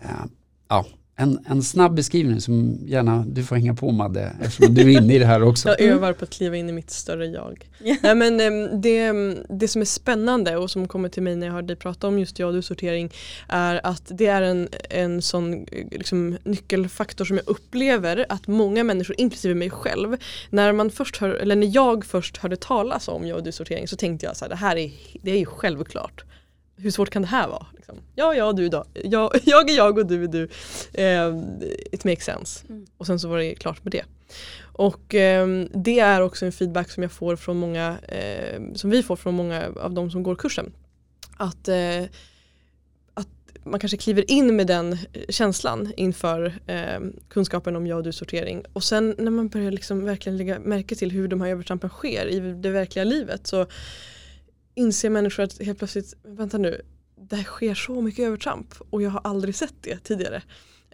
[0.00, 0.24] Eh,
[0.68, 0.86] ja,
[1.18, 5.14] en, en snabb beskrivning som gärna du får hänga på Madde eftersom du är inne
[5.14, 5.68] i det här också.
[5.78, 7.68] Jag övar på att kliva in i mitt större jag.
[7.84, 7.98] Yeah.
[8.02, 9.12] Nej, men, ehm, det,
[9.48, 12.18] det som är spännande och som kommer till mig när jag hör dig prata om
[12.18, 13.12] just jag och du-sortering
[13.48, 19.20] är att det är en, en sån liksom, nyckelfaktor som jag upplever att många människor,
[19.20, 20.16] inklusive mig själv,
[20.50, 23.96] när, man först hör, eller när jag först hörde talas om jag och du-sortering så
[23.96, 26.24] tänkte jag så här, det här är, det är ju självklart
[26.76, 27.66] hur svårt kan det här vara?
[27.86, 28.04] Liksom?
[28.14, 28.84] Ja, ja, du då.
[28.94, 30.48] Jag, jag är jag och du är du.
[30.92, 31.36] Eh,
[31.92, 32.64] it makes sense.
[32.68, 32.86] Mm.
[32.96, 34.04] Och sen så var det klart med det.
[34.62, 39.02] Och eh, det är också en feedback som jag får från många, eh, som vi
[39.02, 40.72] får från många av de som går kursen.
[41.36, 42.02] Att, eh,
[43.14, 43.28] att
[43.64, 48.64] man kanske kliver in med den känslan inför eh, kunskapen om jag och du sortering.
[48.72, 52.26] Och sen när man börjar liksom verkligen lägga märke till hur de här övertrampen sker
[52.26, 53.66] i det verkliga livet så
[54.74, 56.82] inser människor att helt plötsligt, vänta nu,
[57.28, 60.42] det sker så mycket övertramp och jag har aldrig sett det tidigare.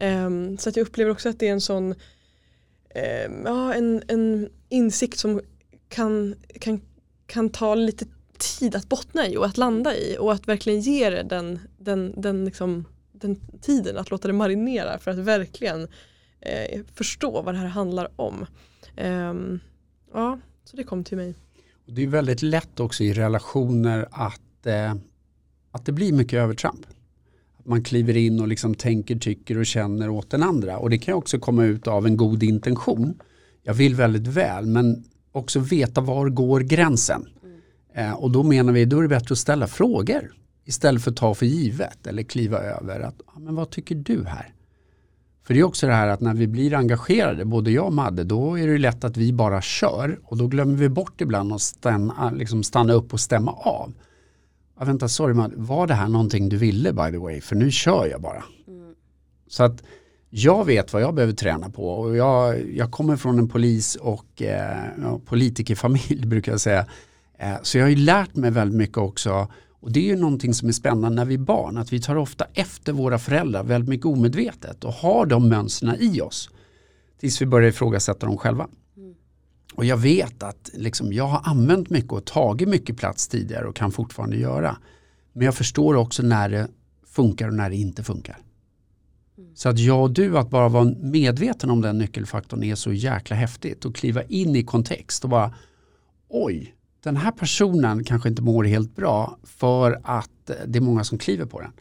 [0.00, 4.48] Um, så att jag upplever också att det är en sån um, ja, en, en
[4.68, 5.40] insikt som
[5.88, 6.80] kan, kan,
[7.26, 8.06] kan ta lite
[8.38, 12.20] tid att bottna i och att landa i och att verkligen ge det den, den,
[12.20, 15.88] den, liksom, den tiden att låta det marinera för att verkligen
[16.40, 18.46] eh, förstå vad det här handlar om.
[18.96, 19.60] Um,
[20.12, 21.34] ja, så det kom till mig.
[21.86, 24.94] Det är väldigt lätt också i relationer att, eh,
[25.72, 26.86] att det blir mycket övertramp.
[27.58, 30.78] Att man kliver in och liksom tänker, tycker och känner åt den andra.
[30.78, 33.14] Och det kan också komma ut av en god intention.
[33.62, 37.26] Jag vill väldigt väl men också veta var går gränsen.
[37.42, 38.10] Mm.
[38.10, 40.32] Eh, och då menar vi, då är det bättre att ställa frågor
[40.64, 43.00] istället för att ta för givet eller kliva över.
[43.00, 44.54] Att, men vad tycker du här?
[45.44, 48.24] För det är också det här att när vi blir engagerade, både jag och Madde,
[48.24, 51.62] då är det lätt att vi bara kör och då glömmer vi bort ibland att
[51.62, 53.92] stanna, liksom stanna upp och stämma av.
[54.82, 57.40] Ja, vänta, sorry Madde, var det här någonting du ville by the way?
[57.40, 58.44] För nu kör jag bara.
[58.68, 58.94] Mm.
[59.48, 59.82] Så att
[60.30, 64.42] jag vet vad jag behöver träna på och jag, jag kommer från en polis och
[64.42, 66.86] eh, politikerfamilj brukar jag säga.
[67.38, 69.48] Eh, så jag har ju lärt mig väldigt mycket också
[69.80, 72.16] och det är ju någonting som är spännande när vi är barn, att vi tar
[72.16, 76.50] ofta efter våra föräldrar väldigt mycket omedvetet och har de mönstren i oss
[77.20, 78.68] tills vi börjar ifrågasätta dem själva.
[79.74, 83.76] Och jag vet att liksom, jag har använt mycket och tagit mycket plats tidigare och
[83.76, 84.76] kan fortfarande göra.
[85.32, 86.68] Men jag förstår också när det
[87.06, 88.38] funkar och när det inte funkar.
[89.38, 89.50] Mm.
[89.54, 93.36] Så att jag och du, att bara vara medveten om den nyckelfaktorn är så jäkla
[93.36, 95.54] häftigt och kliva in i kontext och bara
[96.28, 101.18] oj, den här personen kanske inte mår helt bra för att det är många som
[101.18, 101.72] kliver på den.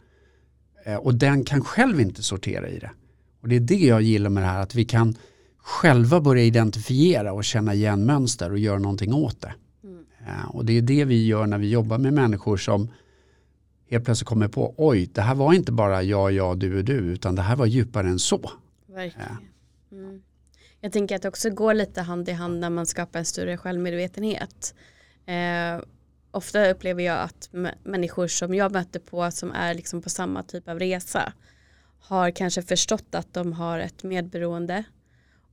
[0.84, 2.90] Eh, och den kan själv inte sortera i det.
[3.42, 5.16] Och det är det jag gillar med det här, att vi kan
[5.62, 9.54] själva börja identifiera och känna igen mönster och göra någonting åt det.
[9.84, 10.04] Mm.
[10.26, 12.90] Eh, och det är det vi gör när vi jobbar med människor som
[13.90, 16.94] helt plötsligt kommer på, oj, det här var inte bara jag, jag, du och du,
[16.94, 18.50] utan det här var djupare än så.
[18.86, 19.36] Verkligen.
[19.92, 20.22] Mm.
[20.80, 23.56] Jag tänker att det också går lite hand i hand när man skapar en större
[23.56, 24.74] självmedvetenhet.
[25.26, 25.84] Eh,
[26.30, 27.50] ofta upplever jag att
[27.82, 31.32] människor som jag möter på som är liksom på samma typ av resa
[32.00, 34.84] har kanske förstått att de har ett medberoende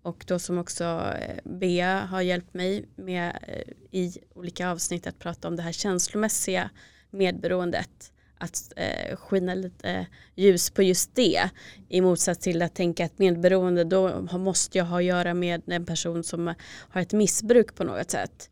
[0.01, 0.83] och då som också
[1.19, 5.71] eh, Bea har hjälpt mig med eh, i olika avsnitt att prata om det här
[5.71, 6.69] känslomässiga
[7.11, 11.49] medberoendet att eh, skina lite ljus på just det
[11.89, 15.85] i motsats till att tänka att medberoende då måste jag ha att göra med en
[15.85, 16.53] person som
[16.89, 18.49] har ett missbruk på något sätt.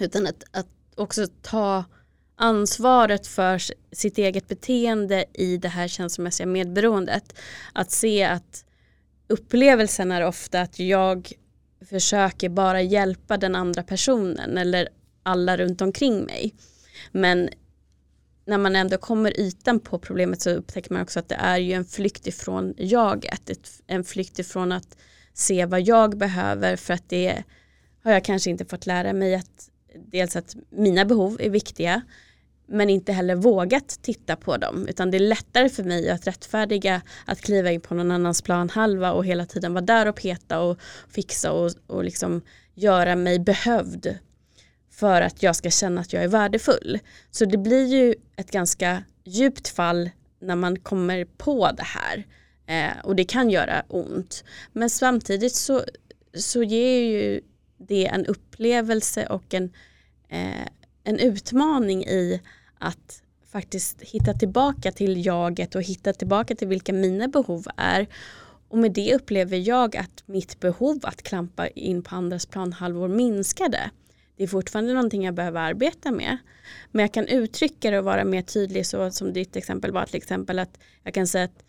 [0.00, 1.84] Utan att, att också ta
[2.36, 3.62] ansvaret för
[3.92, 7.34] sitt eget beteende i det här känslomässiga medberoendet.
[7.72, 8.64] Att se att
[9.28, 11.32] upplevelsen är ofta att jag
[11.88, 14.88] försöker bara hjälpa den andra personen eller
[15.22, 16.54] alla runt omkring mig.
[17.12, 17.48] Men
[18.46, 21.72] när man ändå kommer ytan på problemet så upptäcker man också att det är ju
[21.72, 23.80] en flykt ifrån jaget.
[23.86, 24.96] En flykt ifrån att
[25.34, 27.44] se vad jag behöver för att det
[28.04, 32.02] har jag kanske inte fått lära mig att dels att mina behov är viktiga
[32.68, 37.02] men inte heller vågat titta på dem utan det är lättare för mig att rättfärdiga
[37.24, 40.78] att kliva in på någon annans planhalva och hela tiden vara där och peta och
[41.08, 42.42] fixa och, och liksom
[42.74, 44.18] göra mig behövd
[44.90, 46.98] för att jag ska känna att jag är värdefull.
[47.30, 52.26] Så det blir ju ett ganska djupt fall när man kommer på det här
[52.66, 54.44] eh, och det kan göra ont.
[54.72, 55.82] Men samtidigt så,
[56.34, 57.40] så ger ju
[57.78, 59.72] det en upplevelse och en,
[60.28, 60.66] eh,
[61.04, 62.40] en utmaning i
[62.78, 68.06] att faktiskt hitta tillbaka till jaget och hitta tillbaka till vilka mina behov är.
[68.68, 73.90] Och med det upplever jag att mitt behov att klampa in på andras planhalvor minskade.
[74.36, 76.36] Det är fortfarande någonting jag behöver arbeta med.
[76.90, 80.16] Men jag kan uttrycka det och vara mer tydlig så som ditt exempel var till
[80.16, 81.64] exempel att jag kan säga att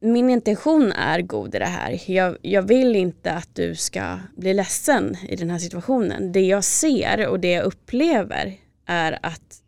[0.00, 2.10] min intention är god i det här.
[2.10, 6.32] Jag, jag, vill inte att du ska bli ledsen i den här situationen.
[6.32, 8.56] Det jag ser och det jag upplever
[8.88, 9.62] är att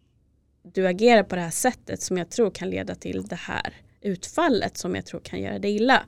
[0.63, 4.77] du agerar på det här sättet som jag tror kan leda till det här utfallet
[4.77, 6.07] som jag tror kan göra dig illa.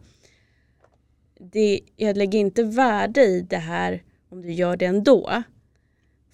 [1.39, 5.43] Det, jag lägger inte värde i det här om du gör det ändå.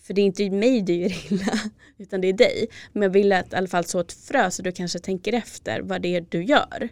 [0.02, 1.58] För det är inte mig du gör illa,
[1.98, 2.66] utan det är dig.
[2.92, 5.80] Men jag vill att i alla fall så ett frö så du kanske tänker efter
[5.80, 6.88] vad det är du gör.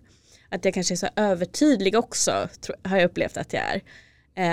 [0.49, 2.49] Att jag kanske är så övertydlig också,
[2.83, 3.83] har jag upplevt att jag är.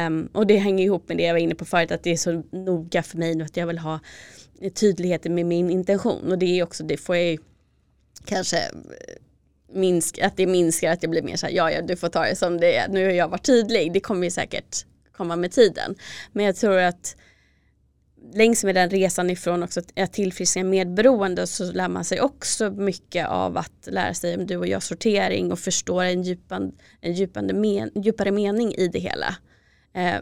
[0.07, 2.17] Um, och det hänger ihop med det jag var inne på förut, att det är
[2.17, 3.99] så noga för mig nu att jag vill ha
[4.69, 6.31] tydligheten med min intention.
[6.31, 7.37] Och det är också, det får jag ju
[8.25, 8.69] kanske eh,
[9.73, 12.23] minska, att det minskar, att jag blir mer så här, ja, ja du får ta
[12.23, 15.51] det som det är, nu har jag varit tydlig, det kommer ju säkert komma med
[15.51, 15.95] tiden.
[16.31, 17.15] Men jag tror att
[18.33, 23.27] längs med den resan ifrån också att tillfriskna medberoende så lär man sig också mycket
[23.27, 26.71] av att lära sig om du och jag sortering och förstå en, djupan,
[27.01, 29.35] en djupande men, djupare mening i det hela.
[29.93, 30.21] Eh,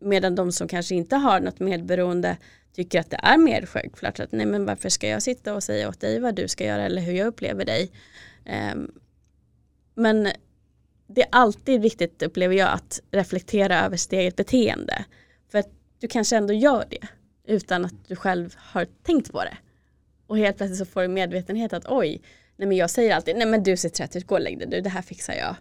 [0.00, 2.36] medan de som kanske inte har något medberoende
[2.72, 5.88] tycker att det är mer självklart att nej men varför ska jag sitta och säga
[5.88, 7.90] åt dig vad du ska göra eller hur jag upplever dig.
[8.44, 8.90] Ehm,
[9.94, 10.28] men
[11.06, 15.04] det är alltid viktigt upplever jag att reflektera över sitt eget beteende.
[15.50, 15.68] För att
[16.00, 17.08] du kanske ändå gör det
[17.44, 19.56] utan att du själv har tänkt på det.
[20.26, 22.22] Och helt plötsligt så får du medvetenhet att oj,
[22.56, 24.68] nej men jag säger alltid, nej men du ser trött ut, gå och lägg dig
[24.68, 25.56] du, det här fixar jag.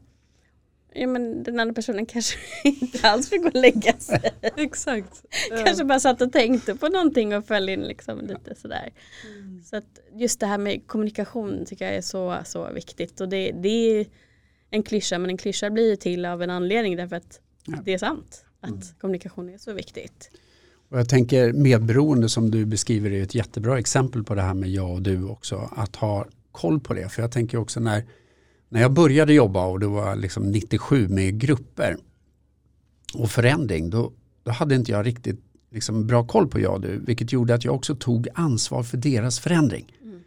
[0.99, 4.31] Ja men den andra personen kanske inte alls vill gå och lägga sig.
[4.57, 5.25] Exakt.
[5.65, 8.93] kanske bara satt och tänkte på någonting och föll in liksom lite sådär.
[9.25, 9.63] Mm.
[9.63, 13.21] Så att just det här med kommunikation tycker jag är så, så viktigt.
[13.21, 14.05] Och det, det är
[14.69, 17.77] en klyscha men en klyscha blir ju till av en anledning därför att ja.
[17.86, 18.81] det är sant att mm.
[19.01, 20.31] kommunikation är så viktigt.
[20.89, 24.69] Och jag tänker medberoende som du beskriver är ett jättebra exempel på det här med
[24.69, 25.69] jag och du också.
[25.75, 27.10] Att ha koll på det.
[27.10, 28.03] För jag tänker också när,
[28.69, 31.97] när jag började jobba och det var liksom 97 med grupper
[33.13, 33.89] och förändring.
[33.89, 34.12] Då,
[34.43, 35.39] då hade inte jag riktigt
[35.71, 36.99] liksom bra koll på jag och du.
[37.06, 39.97] Vilket gjorde att jag också tog ansvar för deras förändring.
[40.03, 40.19] Mm.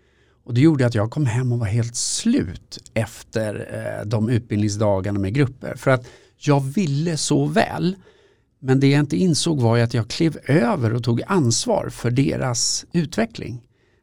[0.44, 5.18] Och det gjorde att jag kom hem och var helt slut efter eh, de utbildningsdagarna
[5.18, 5.74] med grupper.
[5.74, 7.96] För att jag ville så väl.
[8.58, 12.86] Men det jag inte insåg var att jag klev över och tog ansvar för deras
[12.92, 13.60] utveckling.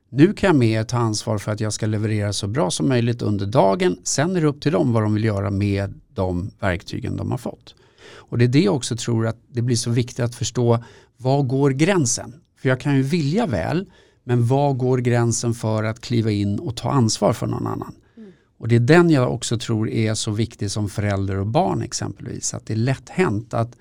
[0.09, 3.21] Nu kan jag mer ta ansvar för att jag ska leverera så bra som möjligt
[3.21, 3.97] under dagen.
[4.03, 7.37] Sen är det upp till dem vad de vill göra med de verktygen de har
[7.37, 7.75] fått.
[8.15, 10.83] Och det är det jag också tror att det blir så viktigt att förstå
[11.17, 12.33] var går gränsen?
[12.61, 13.85] För jag kan ju vilja väl
[14.23, 17.95] men var går gränsen för att kliva in och ta ansvar för någon annan?
[18.17, 18.31] Mm.
[18.57, 22.53] Och det är den jag också tror är så viktig som förälder och barn exempelvis.
[22.53, 23.75] Att det är lätt hänt att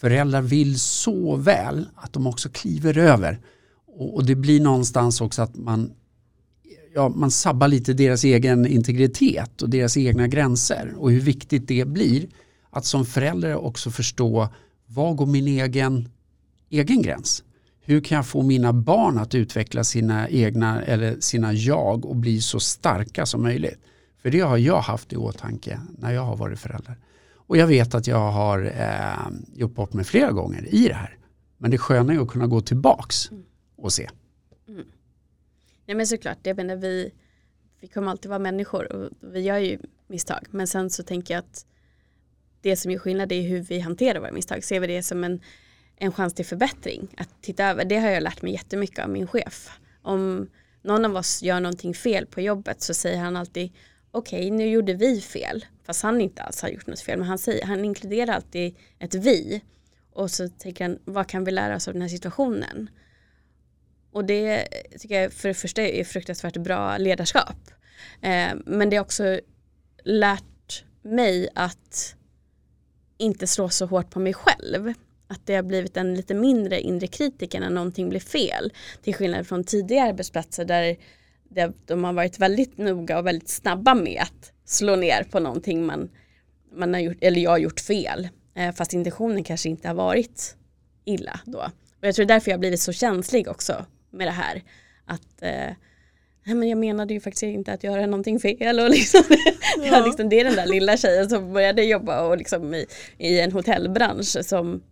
[0.00, 3.40] föräldrar vill så väl att de också kliver över.
[3.96, 5.92] Och, och det blir någonstans också att man,
[6.94, 11.88] ja, man sabbar lite deras egen integritet och deras egna gränser och hur viktigt det
[11.88, 12.26] blir
[12.70, 14.48] att som förälder också förstå
[14.86, 16.08] vad går min egen,
[16.70, 17.42] egen gräns?
[17.80, 22.40] Hur kan jag få mina barn att utveckla sina egna eller sina jag och bli
[22.40, 23.78] så starka som möjligt?
[24.22, 26.96] För det har jag haft i åtanke när jag har varit förälder.
[27.34, 31.16] Och jag vet att jag har eh, gjort bort mig flera gånger i det här.
[31.58, 33.42] Men det sköna är att kunna gå tillbaks mm
[33.76, 34.08] och se.
[34.68, 34.86] Mm.
[35.86, 37.12] Nej men såklart, jag menar, vi,
[37.80, 40.46] vi kommer alltid vara människor och vi gör ju misstag.
[40.50, 41.66] Men sen så tänker jag att
[42.60, 44.64] det som gör skillnad är hur vi hanterar våra misstag.
[44.64, 45.40] Ser vi det som en,
[45.96, 47.08] en chans till förbättring.
[47.16, 49.70] Att titta över, det har jag lärt mig jättemycket av min chef.
[50.02, 50.48] Om
[50.82, 53.72] någon av oss gör någonting fel på jobbet så säger han alltid
[54.10, 57.28] okej okay, nu gjorde vi fel fast han inte alls har gjort något fel men
[57.28, 59.62] han, säger, han inkluderar alltid ett vi
[60.12, 62.90] och så tänker han vad kan vi lära oss av den här situationen
[64.16, 64.66] och det
[64.98, 67.70] tycker jag för det första är fruktansvärt bra ledarskap
[68.20, 69.40] eh, men det har också
[70.04, 72.14] lärt mig att
[73.18, 74.92] inte slå så hårt på mig själv
[75.26, 78.72] att det har blivit en lite mindre inre kritiker när någonting blir fel
[79.02, 80.96] till skillnad från tidigare arbetsplatser där
[81.86, 86.10] de har varit väldigt noga och väldigt snabba med att slå ner på någonting man,
[86.72, 88.28] man har gjort, eller jag har gjort fel.
[88.54, 90.56] Eh, fast intentionen kanske inte har varit
[91.04, 91.58] illa då.
[91.98, 93.86] Och jag tror därför jag har blivit så känslig också
[94.16, 94.62] med det här.
[95.04, 95.74] Att eh,
[96.54, 98.80] men jag menade ju faktiskt inte att göra någonting fel.
[98.80, 99.22] Och liksom,
[99.78, 100.06] ja.
[100.06, 102.86] liksom, det är den där lilla tjejen som började jobba och liksom i,
[103.18, 104.82] i en hotellbransch som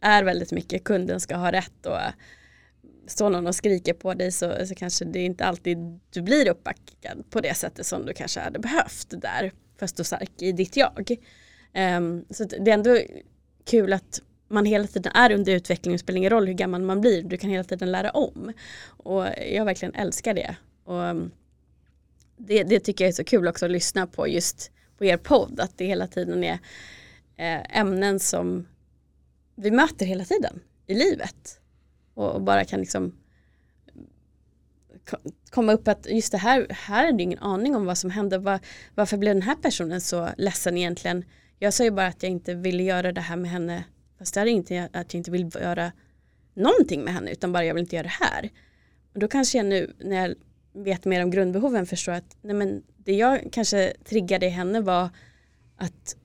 [0.00, 1.98] är väldigt mycket kunden ska ha rätt och
[3.06, 5.78] står någon och skriker på dig så, så kanske det inte alltid
[6.10, 10.04] du blir uppbackad på det sättet som du kanske hade behövt där för att stå
[10.04, 11.16] stark i ditt jag.
[11.98, 12.98] Um, så det är ändå
[13.64, 17.00] kul att man hela tiden är under utveckling och spelar ingen roll hur gammal man
[17.00, 18.52] blir, du kan hela tiden lära om.
[18.86, 20.56] Och jag verkligen älskar det.
[20.84, 21.30] Och mm,
[22.36, 25.60] det, det tycker jag är så kul också att lyssna på just på er podd,
[25.60, 26.58] att det hela tiden är
[27.36, 28.66] eh, ämnen som
[29.54, 31.60] vi möter hela tiden i livet.
[32.14, 33.12] Och, och bara kan liksom
[35.50, 38.38] komma upp att just det här, här är det ingen aning om vad som hände.
[38.38, 38.60] Var,
[38.94, 41.24] varför blev den här personen så ledsen egentligen?
[41.58, 43.84] Jag sa ju bara att jag inte ville göra det här med henne.
[44.18, 45.92] Fast det är inte att jag inte vill göra
[46.54, 48.50] någonting med henne utan bara jag vill inte göra det här.
[49.14, 50.34] Och då kanske jag nu när jag
[50.84, 55.08] vet mer om grundbehoven förstår att nej men, det jag kanske triggade i henne var
[55.76, 56.16] att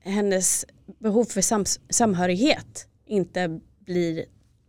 [0.00, 0.66] hennes
[0.98, 4.24] behov för sam samhörighet inte blir,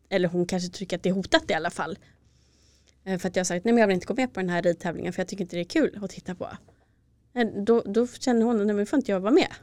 [0.10, 1.98] eller hon kanske tycker att det är hotat i alla fall.
[3.04, 4.50] Eh, för att jag har sagt, nej men jag vill inte gå med på den
[4.50, 6.50] här ridtävlingen för jag tycker inte det är kul att titta på.
[7.34, 9.54] Eh, då, då känner hon, att nu får inte jag vara med.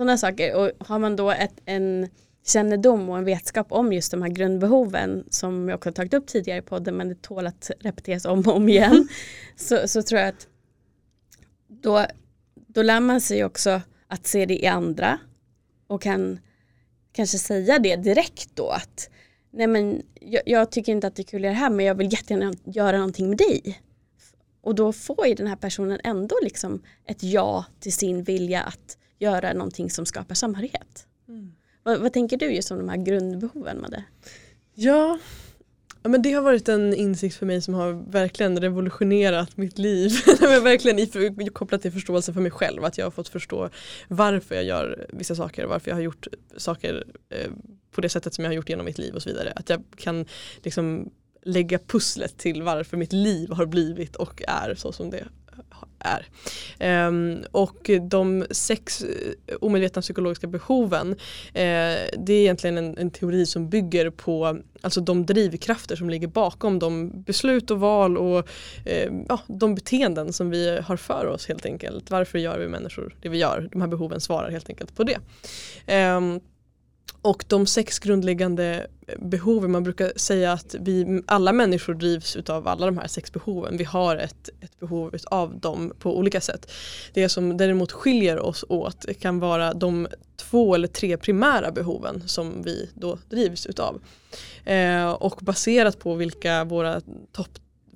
[0.00, 2.08] Sådana saker och har man då ett, en
[2.46, 6.58] kännedom och en vetskap om just de här grundbehoven som jag också tagit upp tidigare
[6.58, 9.08] i podden men det tål att repeteras om och om igen
[9.56, 10.48] så, så tror jag att
[11.68, 12.06] då,
[12.54, 15.18] då lär man sig också att se det i andra
[15.86, 16.38] och kan
[17.12, 19.10] kanske säga det direkt då att
[19.50, 21.86] nej men jag, jag tycker inte att det är kul att göra det här men
[21.86, 23.80] jag vill jättegärna göra någonting med dig.
[24.62, 28.96] Och då får ju den här personen ändå liksom ett ja till sin vilja att
[29.20, 31.06] göra någonting som skapar samhörighet.
[31.28, 31.52] Mm.
[31.82, 34.04] Vad, vad, tänker du just om de här grundbehoven Madde?
[34.74, 35.18] Ja,
[36.02, 40.10] Ja, men det har varit en insikt för mig som har verkligen revolutionerat mitt liv.
[40.40, 42.84] verkligen kopplat till förståelse för mig själv.
[42.84, 43.70] Att jag har fått förstå
[44.08, 45.66] varför jag gör vissa saker.
[45.66, 47.50] Varför jag har gjort saker eh,
[47.90, 49.52] på det sättet som jag har gjort genom mitt liv och så vidare.
[49.56, 50.26] Att jag kan
[50.62, 51.10] liksom
[51.42, 55.24] lägga pusslet till varför mitt liv har blivit och är så som det
[56.00, 56.26] är.
[57.08, 61.16] Um, och de sex eh, omedvetna psykologiska behoven uh,
[62.18, 66.78] det är egentligen en, en, teori som bygger på alltså de drivkrafter som ligger bakom
[66.78, 68.48] de beslut och val och
[68.86, 72.10] uh, ja, de beteenden som vi har för oss helt enkelt.
[72.10, 73.68] Varför gör vi människor det vi gör?
[73.72, 75.18] De här behoven svarar helt enkelt på det.
[76.16, 76.40] Um,
[77.22, 78.86] och de sex grundläggande
[79.18, 83.76] behoven, man brukar säga att vi, alla människor drivs av alla de här sex behoven.
[83.76, 86.72] Vi har ett, ett behov av dem på olika sätt.
[87.12, 92.62] Det som däremot skiljer oss åt kan vara de två eller tre primära behoven som
[92.62, 94.00] vi då drivs utav.
[94.64, 97.00] Eh, och baserat på vilka våra
[97.32, 97.48] topp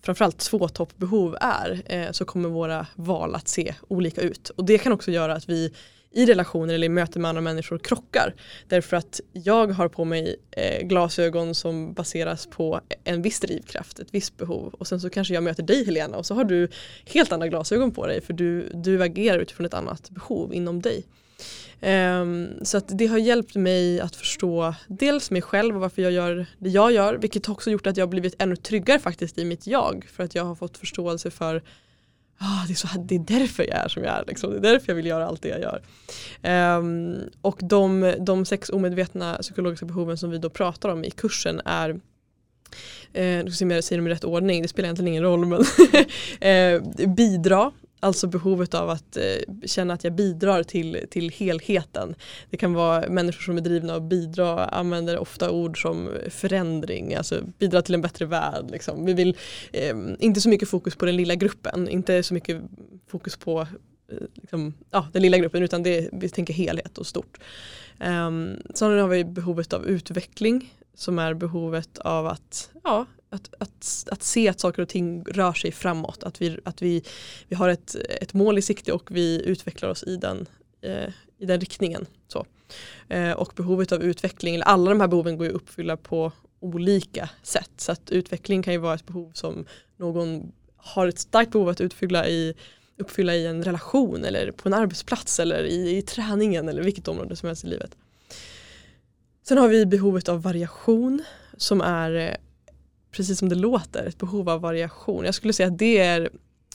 [0.03, 4.49] framförallt två toppbehov är eh, så kommer våra val att se olika ut.
[4.49, 5.73] Och det kan också göra att vi
[6.15, 8.35] i relationer eller i möten med andra människor krockar.
[8.69, 14.09] Därför att jag har på mig eh, glasögon som baseras på en viss drivkraft, ett
[14.11, 16.69] visst behov och sen så kanske jag möter dig Helena och så har du
[17.05, 21.05] helt andra glasögon på dig för du, du agerar utifrån ett annat behov inom dig.
[21.81, 26.13] Um, så att det har hjälpt mig att förstå dels mig själv och varför jag
[26.13, 29.67] gör det jag gör vilket också gjort att jag blivit ännu tryggare faktiskt i mitt
[29.67, 31.63] jag för att jag har fått förståelse för
[32.39, 34.25] ah, det, är så, det är därför jag är som jag är.
[34.27, 34.51] Liksom.
[34.51, 35.83] Det är därför jag vill göra allt det jag gör.
[36.79, 41.61] Um, och de, de sex omedvetna psykologiska behoven som vi då pratar om i kursen
[41.65, 41.91] är
[43.13, 45.23] eh, nu ska se om jag säger dem i rätt ordning, det spelar egentligen ingen
[45.23, 45.65] roll men
[46.41, 47.73] eh, bidra,
[48.05, 49.23] Alltså behovet av att eh,
[49.65, 52.15] känna att jag bidrar till, till helheten.
[52.51, 57.41] Det kan vara människor som är drivna att bidra, använder ofta ord som förändring, alltså
[57.59, 58.71] bidra till en bättre värld.
[58.71, 59.05] Liksom.
[59.05, 59.37] Vi vill
[59.73, 62.63] eh, inte så mycket fokus på den lilla gruppen, inte så mycket
[63.07, 67.39] fokus på eh, liksom, ja, den lilla gruppen utan det, vi tänker helhet och stort.
[68.01, 74.07] Um, sen har vi behovet av utveckling som är behovet av att ja, att, att,
[74.11, 76.23] att se att saker och ting rör sig framåt.
[76.23, 77.03] Att vi, att vi,
[77.49, 80.47] vi har ett, ett mål i sikte och vi utvecklar oss i den,
[80.81, 82.07] eh, i den riktningen.
[82.29, 82.47] Så.
[83.09, 86.33] Eh, och behovet av utveckling, eller alla de här behoven går ju att uppfylla på
[86.61, 87.71] olika sätt.
[87.77, 89.67] Så att utveckling kan ju vara ett behov som
[89.97, 92.55] någon har ett starkt behov att utfylla i
[92.97, 97.37] uppfylla i en relation eller på en arbetsplats eller i, i träningen eller vilket område
[97.37, 97.97] som helst i livet.
[99.49, 101.23] Sen har vi behovet av variation
[101.57, 102.35] som är eh,
[103.15, 105.25] precis som det låter, ett behov av variation.
[105.25, 106.31] Jag skulle säga att det är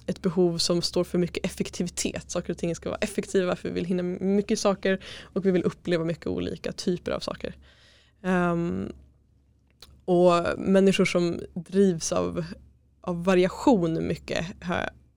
[0.06, 2.32] ett behov som står för mycket effektivitet.
[2.32, 5.64] Saker och ting ska vara effektiva för vi vill hinna mycket saker och vi vill
[5.64, 7.56] uppleva mycket olika typer av saker.
[8.22, 8.92] Um,
[10.06, 12.46] och människor som drivs av,
[13.02, 14.46] av variation mycket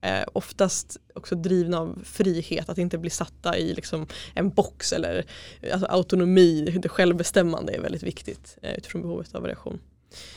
[0.01, 5.25] är oftast också drivna av frihet, att inte bli satta i liksom en box eller
[5.73, 9.79] alltså autonomi, det självbestämmande är väldigt viktigt eh, utifrån behovet av variation.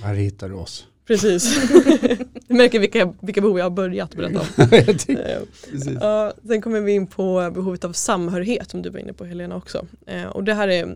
[0.00, 0.86] Här hittar du oss.
[1.06, 1.68] Precis.
[2.48, 4.46] du märker vilka, vilka behov jag har börjat berätta om.
[5.08, 5.92] Eh.
[6.00, 9.56] Ja, sen kommer vi in på behovet av samhörighet som du var inne på Helena
[9.56, 9.86] också.
[10.06, 10.86] Eh, och det här är,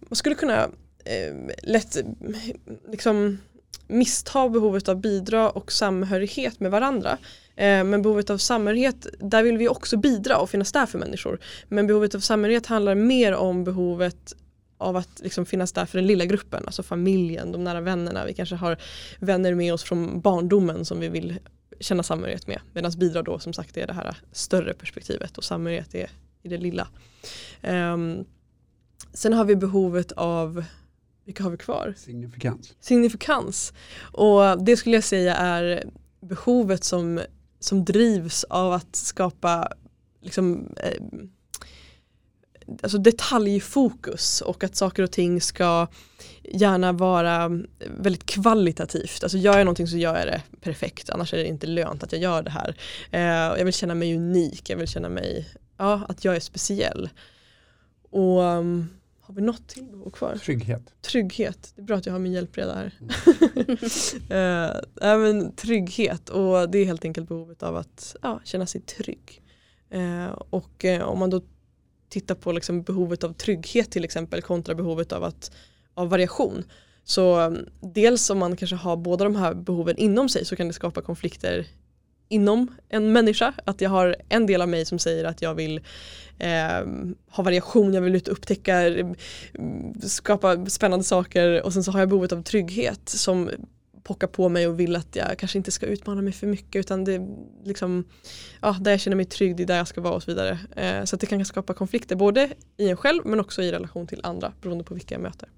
[0.00, 0.62] man skulle kunna
[1.04, 1.96] eh, lätt
[2.90, 3.38] liksom
[3.86, 7.18] missta behovet av bidra och samhörighet med varandra.
[7.56, 11.38] Eh, men behovet av samhörighet, där vill vi också bidra och finnas där för människor.
[11.68, 14.34] Men behovet av samhörighet handlar mer om behovet
[14.80, 18.24] av att liksom finnas där för den lilla gruppen, alltså familjen, de nära vännerna.
[18.24, 18.76] Vi kanske har
[19.18, 21.38] vänner med oss från barndomen som vi vill
[21.80, 22.60] känna samhörighet med.
[22.72, 26.10] Medan bidra då som sagt är det här större perspektivet och samhörighet är
[26.42, 26.88] i det lilla.
[27.62, 28.24] Ehm,
[29.12, 30.64] sen har vi behovet av,
[31.24, 31.94] vilka har vi kvar?
[31.96, 32.74] Signifikans.
[32.80, 33.72] Signifikans.
[34.12, 35.84] Och det skulle jag säga är
[36.20, 37.20] behovet som,
[37.60, 39.72] som drivs av att skapa
[40.20, 41.02] liksom, eh,
[42.82, 45.86] alltså detaljfokus och att saker och ting ska
[46.42, 47.50] gärna vara
[47.98, 49.22] väldigt kvalitativt.
[49.22, 52.12] Alltså gör jag någonting så gör jag det perfekt annars är det inte lönt att
[52.12, 52.76] jag gör det här.
[53.10, 57.08] Eh, jag vill känna mig unik, jag vill känna mig, ja att jag är speciell.
[58.10, 58.88] Och um,
[59.20, 60.36] har vi något till behov kvar?
[60.36, 60.82] Trygghet.
[61.00, 62.92] Trygghet, det är bra att jag har min hjälpreda här.
[65.00, 69.42] äh, men trygghet och det är helt enkelt behovet av att ja, känna sig trygg.
[69.90, 71.42] Eh, och eh, om man då
[72.10, 75.50] tittar på liksom behovet av trygghet till exempel kontra behovet av, att,
[75.94, 76.64] av variation.
[77.04, 80.66] Så mm, dels om man kanske har båda de här behoven inom sig så kan
[80.68, 81.66] det skapa konflikter
[82.28, 83.54] inom en människa.
[83.64, 85.80] Att jag har en del av mig som säger att jag vill
[86.38, 86.86] eh,
[87.30, 89.14] ha variation, jag vill ut och upptäcka, mm,
[90.02, 93.50] skapa spännande saker och sen så har jag behovet av trygghet som
[94.02, 97.04] pockar på mig och vill att jag kanske inte ska utmana mig för mycket utan
[97.04, 97.28] det
[97.64, 98.04] liksom,
[98.60, 100.58] ja, där jag känner mig trygg, det är där jag ska vara och så vidare.
[100.76, 104.06] Eh, så att det kan skapa konflikter både i en själv men också i relation
[104.06, 105.48] till andra beroende på vilka jag möter.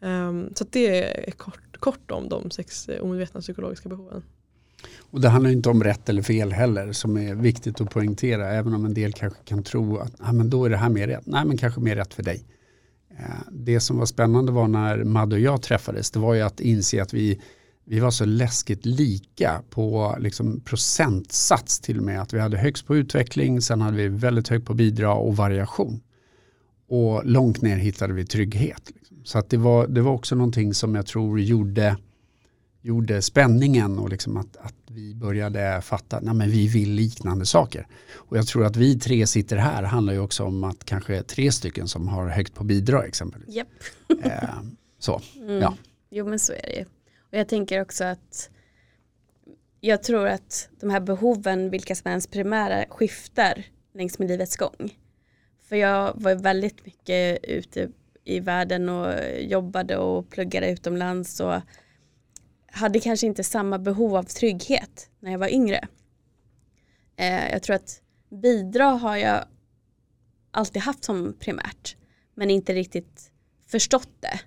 [0.00, 4.22] Um, så att det är kort, kort om de sex eh, omedvetna psykologiska behoven.
[4.98, 8.50] Och det handlar inte om rätt eller fel heller som är viktigt att poängtera.
[8.50, 11.06] Även om en del kanske kan tro att ah, men då är det här mer
[11.06, 11.26] rätt.
[11.26, 12.44] Nej men kanske mer rätt för dig.
[13.18, 16.10] Eh, det som var spännande var när Madde och jag träffades.
[16.10, 17.40] Det var ju att inse att vi,
[17.84, 22.22] vi var så läskigt lika på liksom procentsats till och med.
[22.22, 26.00] Att vi hade högst på utveckling, sen hade vi väldigt högt på bidrag och variation.
[26.88, 28.90] Och långt ner hittade vi trygghet.
[28.94, 29.16] Liksom.
[29.24, 31.96] Så att det, var, det var också någonting som jag tror gjorde
[32.84, 37.86] gjorde spänningen och liksom att, att vi började fatta att vi vill liknande saker.
[38.14, 41.52] Och jag tror att vi tre sitter här handlar ju också om att kanske tre
[41.52, 43.54] stycken som har högt på bidrag exempelvis.
[43.54, 43.68] Japp.
[44.24, 44.32] Eh,
[44.98, 45.60] så, Mm.
[45.60, 45.76] ja.
[46.10, 46.82] Jo men så är det ju.
[47.20, 48.50] Och jag tänker också att
[49.80, 53.64] jag tror att de här behoven, vilka som är ens primära, skiftar
[53.94, 54.96] längs med livets gång.
[55.68, 57.88] För jag var väldigt mycket ute
[58.24, 61.54] i världen och jobbade och pluggade utomlands och
[62.74, 65.88] hade kanske inte samma behov av trygghet när jag var yngre.
[67.16, 69.44] Eh, jag tror att bidra har jag
[70.50, 71.96] alltid haft som primärt
[72.34, 73.30] men inte riktigt
[73.66, 74.40] förstått det.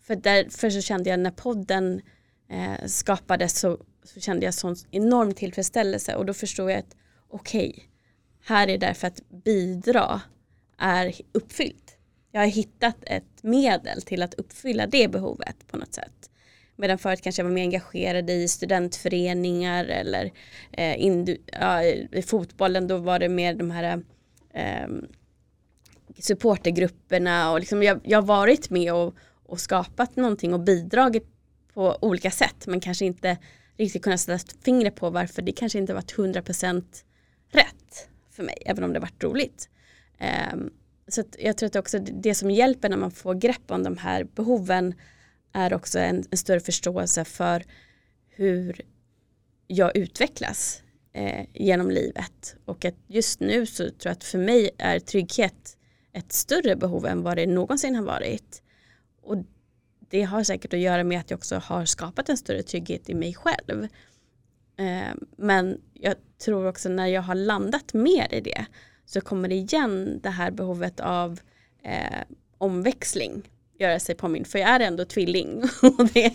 [0.00, 2.00] För därför så kände jag när podden
[2.48, 6.96] eh, skapades så, så kände jag sån enorm tillfredsställelse och då förstod jag att
[7.28, 7.90] okej,
[8.44, 10.20] här är därför att bidra
[10.78, 11.96] är uppfyllt.
[12.32, 16.30] Jag har hittat ett medel till att uppfylla det behovet på något sätt.
[16.76, 20.24] Medan förut kanske jag var mer engagerad i studentföreningar eller
[20.72, 24.02] eh, indu- ja, i fotbollen då var det mer de här
[24.54, 24.88] eh,
[26.18, 29.14] supportergrupperna och liksom jag, jag har varit med och,
[29.46, 31.26] och skapat någonting och bidragit
[31.74, 33.38] på olika sätt men kanske inte
[33.76, 36.84] riktigt kunnat sätta fingret på varför det kanske inte varit 100%
[37.52, 39.68] rätt för mig även om det varit roligt.
[40.18, 40.56] Eh,
[41.08, 43.82] så att jag tror att det också det som hjälper när man får grepp om
[43.82, 44.94] de här behoven
[45.56, 47.64] är också en, en större förståelse för
[48.28, 48.80] hur
[49.66, 50.82] jag utvecklas
[51.12, 55.76] eh, genom livet och att just nu så tror jag att för mig är trygghet
[56.12, 58.62] ett större behov än vad det någonsin har varit.
[59.22, 59.36] Och
[60.10, 63.14] det har säkert att göra med att jag också har skapat en större trygghet i
[63.14, 63.88] mig själv.
[64.76, 68.66] Eh, men jag tror också när jag har landat mer i det
[69.04, 71.40] så kommer det igen det här behovet av
[71.82, 72.22] eh,
[72.58, 73.42] omväxling
[73.78, 74.46] göra sig påmind.
[74.46, 75.62] För jag är ändå tvilling.
[75.82, 76.32] Och det,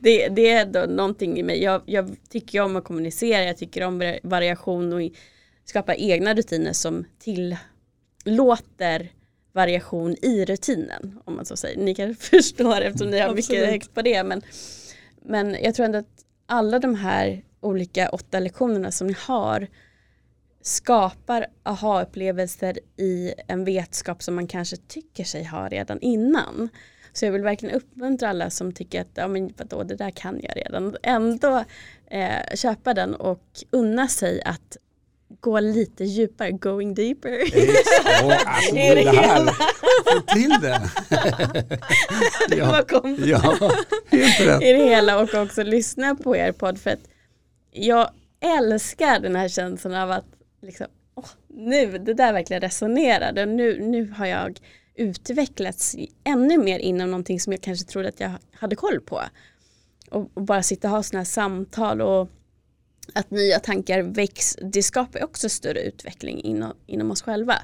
[0.00, 1.62] det, det är då någonting i mig.
[1.62, 5.00] Jag, jag tycker om att kommunicera, jag tycker om variation och
[5.64, 9.12] skapa egna rutiner som tillåter
[9.52, 11.20] variation i rutinen.
[11.24, 11.78] Om man så säger.
[11.78, 14.22] Ni kanske förstår eftersom ni har mycket högt på det.
[14.24, 14.42] Men,
[15.22, 19.68] men jag tror ändå att alla de här olika åtta lektionerna som ni har
[20.62, 26.68] skapar aha-upplevelser i en vetskap som man kanske tycker sig ha redan innan.
[27.12, 30.40] Så jag vill verkligen uppmuntra alla som tycker att ja, men vadå, det där kan
[30.42, 30.96] jag redan.
[31.02, 31.64] Ändå
[32.10, 34.76] eh, köpa den och unna sig att
[35.40, 37.30] gå lite djupare, going deeper.
[37.30, 39.46] Oh, alltså, det, det här,
[40.04, 40.80] få till det.
[42.56, 42.84] ja,
[43.18, 43.72] ja,
[44.10, 44.62] helt rätt.
[44.62, 47.08] I det hela och också lyssna på er podd för att
[47.70, 53.46] jag älskar den här känslan av att liksom, oh, nu, det där verkligen resonerade.
[53.46, 54.60] Nu, nu har jag
[54.94, 59.22] utvecklats ännu mer inom någonting som jag kanske trodde att jag hade koll på.
[60.10, 62.28] Och, och bara sitta och ha sådana här samtal och
[63.14, 67.54] att nya tankar väcks, det skapar också större utveckling inom, inom oss själva.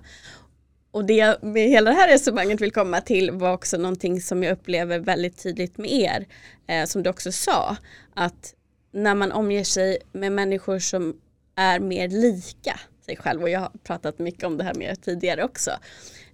[0.90, 4.42] Och det jag med hela det här resonemanget vill komma till var också någonting som
[4.42, 6.26] jag upplever väldigt tydligt med er,
[6.66, 7.76] eh, som du också sa,
[8.14, 8.54] att
[8.92, 11.20] när man omger sig med människor som
[11.56, 15.44] är mer lika sig själv, och jag har pratat mycket om det här mer tidigare
[15.44, 15.70] också,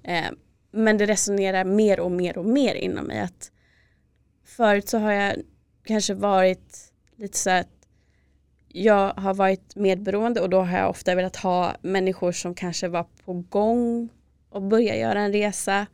[0.03, 0.31] eh,
[0.71, 3.53] men det resonerar mer och mer och mer inom mig att
[4.45, 5.37] förut så har jag
[5.85, 7.69] kanske varit lite så att
[8.69, 13.07] jag har varit medberoende och då har jag ofta velat ha människor som kanske var
[13.25, 14.09] på gång
[14.49, 15.87] och börja göra en resa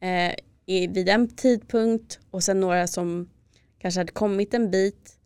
[0.00, 0.34] eh,
[0.66, 3.30] i, vid en tidpunkt och sen några som
[3.78, 5.18] kanske hade kommit en bit.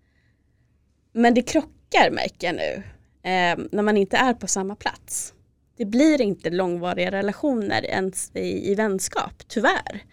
[1.12, 2.82] Men det krockar märker jag nu
[3.23, 5.35] eh, när man inte är på samma plats.
[5.77, 10.05] Det blir inte långvariga relationer ens i, i vänskap, tyvärr.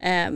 [0.00, 0.30] Eh,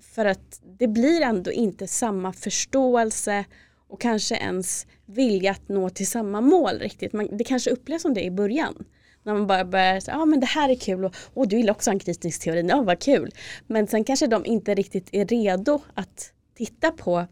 [0.00, 3.44] för att det blir ändå inte samma förståelse
[3.88, 7.12] och kanske ens vilja att nå till samma mål riktigt.
[7.12, 8.84] Man, det kanske upplevs som det i början.
[9.22, 11.74] När man bara börjar säga, ja men det här är kul och oh, du gillar
[11.74, 13.30] också anknytningsteorin, ja oh, vad kul.
[13.66, 17.26] Men sen kanske de inte riktigt är redo att titta på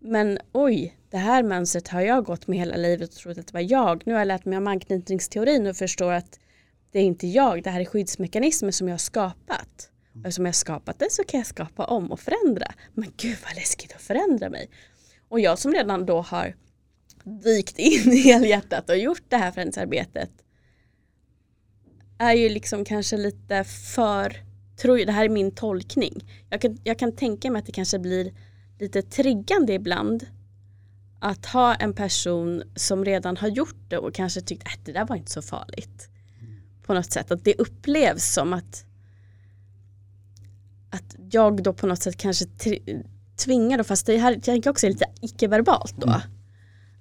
[0.00, 3.54] men oj, det här mönstret har jag gått med hela livet och trott att det
[3.54, 4.02] var jag.
[4.06, 6.38] Nu har jag lärt mig om anknytningsteorin och förstår att
[6.90, 9.90] det är inte jag, det här är skyddsmekanismer som jag har skapat.
[10.12, 12.72] Och eftersom jag har skapat det så kan jag skapa om och förändra.
[12.94, 14.70] Men gud vad läskigt att förändra mig.
[15.28, 16.56] Och jag som redan då har
[17.44, 20.30] dykt in i helhjärtat och gjort det här förändringsarbetet
[22.18, 24.36] är ju liksom kanske lite för,
[24.82, 26.24] tror jag, det här är min tolkning.
[26.50, 28.32] Jag kan, jag kan tänka mig att det kanske blir
[28.80, 30.26] lite triggande ibland
[31.18, 34.92] att ha en person som redan har gjort det och kanske tyckt att äh, det
[34.92, 36.08] där var inte så farligt.
[36.82, 38.84] På något sätt att det upplevs som att
[40.90, 42.44] att jag då på något sätt kanske
[43.36, 46.08] tvingar då, fast det här jag tänker också är lite icke-verbalt då.
[46.08, 46.20] Mm.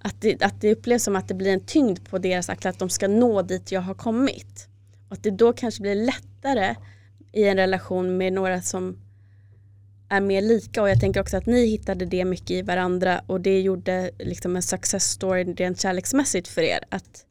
[0.01, 2.79] Att, det, att det upplevs som att det blir en tyngd på deras axlar att
[2.79, 4.67] de ska nå dit jag har kommit.
[5.07, 6.75] Och att det då kanske blir lättare
[7.31, 8.97] i en relation med några som
[10.09, 13.41] är mer lika och jag tänker också att ni hittade det mycket i varandra och
[13.41, 16.79] det gjorde liksom en success story rent kärleksmässigt för er.
[16.89, 17.25] Att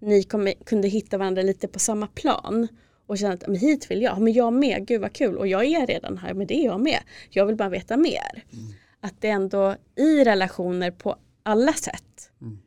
[0.00, 2.68] ni kom, kunde hitta varandra lite på samma plan
[3.06, 5.64] och känna att men hit vill jag, men jag med, gud vad kul och jag
[5.64, 6.98] är redan här, men det är jag med.
[7.30, 8.44] Jag vill bara veta mer.
[8.52, 8.72] Mm.
[9.00, 12.58] Att det ändå i relationer på alla sätt mm.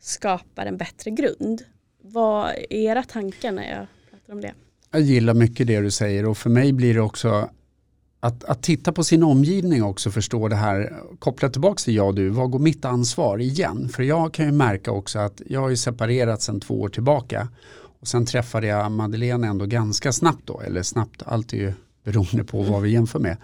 [0.00, 1.62] skapar en bättre grund.
[2.02, 4.54] Vad är era tankar när jag pratar om det?
[4.90, 7.50] Jag gillar mycket det du säger och för mig blir det också
[8.20, 12.14] att, att titta på sin omgivning också förstå det här, koppla tillbaka till jag och
[12.14, 13.88] du, vad går mitt ansvar igen?
[13.88, 17.48] För jag kan ju märka också att jag har ju separerat sedan två år tillbaka
[18.00, 21.72] och sen träffade jag Madeleine ändå ganska snabbt då, eller snabbt, allt är ju
[22.04, 23.36] beroende på vad vi jämför med.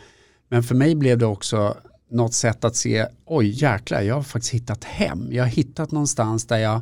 [0.48, 1.76] Men för mig blev det också
[2.10, 5.28] något sätt att se, oj jäklar, jag har faktiskt hittat hem.
[5.30, 6.80] Jag har hittat någonstans där jag,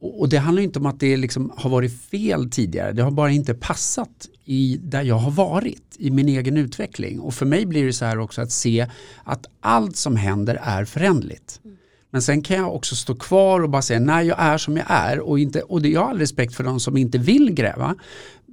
[0.00, 3.30] och det handlar inte om att det liksom har varit fel tidigare, det har bara
[3.30, 7.20] inte passat i där jag har varit i min egen utveckling.
[7.20, 8.86] Och för mig blir det så här också att se
[9.24, 11.60] att allt som händer är förändligt.
[11.64, 11.76] Mm.
[12.10, 14.86] Men sen kan jag också stå kvar och bara säga nej jag är som jag
[14.88, 17.94] är och, inte, och det, jag har all respekt för de som inte vill gräva.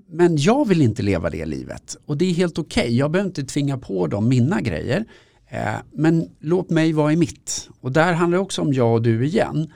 [0.10, 2.82] Men jag vill inte leva det livet och det är helt okej.
[2.82, 2.96] Okay.
[2.96, 5.06] Jag behöver inte tvinga på dem mina grejer.
[5.48, 7.70] Eh, men låt mig vara i mitt.
[7.82, 9.72] Och där handlar det också om jag och du igen.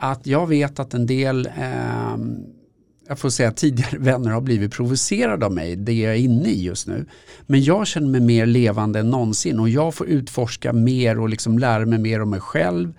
[0.00, 2.16] Att jag vet att en del, eh,
[3.08, 6.64] jag får säga tidigare vänner har blivit provocerade av mig, det jag är inne i
[6.64, 7.06] just nu.
[7.46, 11.58] Men jag känner mig mer levande än någonsin och jag får utforska mer och liksom
[11.58, 12.94] lära mig mer om mig själv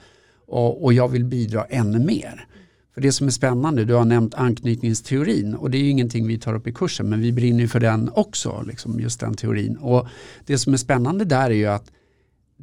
[0.47, 2.45] och, och jag vill bidra ännu mer.
[2.93, 6.39] För det som är spännande, du har nämnt anknytningsteorin och det är ju ingenting vi
[6.39, 9.77] tar upp i kursen men vi brinner ju för den också, liksom just den teorin.
[9.77, 10.07] Och
[10.45, 11.91] det som är spännande där är ju att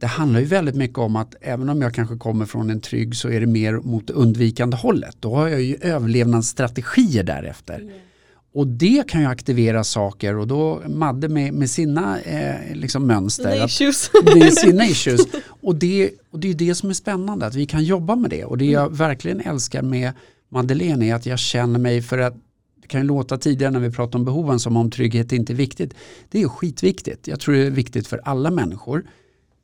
[0.01, 3.16] det handlar ju väldigt mycket om att även om jag kanske kommer från en trygg
[3.16, 5.16] så är det mer mot undvikande hållet.
[5.20, 7.78] Då har jag ju överlevnadsstrategier därefter.
[7.80, 7.94] Mm.
[8.55, 13.64] Och det kan ju aktivera saker och då Madde med, med sina eh, liksom mönster.
[13.64, 14.11] Issues.
[14.34, 15.20] Med sina issues.
[15.47, 18.44] Och det, och det är det som är spännande, att vi kan jobba med det.
[18.44, 20.12] Och det jag verkligen älskar med
[20.49, 22.34] Madeleine är att jag känner mig för att
[22.82, 25.55] det kan ju låta tidigare när vi pratade om behoven som om trygghet inte är
[25.55, 25.94] viktigt.
[26.30, 27.28] Det är skitviktigt.
[27.28, 29.05] Jag tror det är viktigt för alla människor.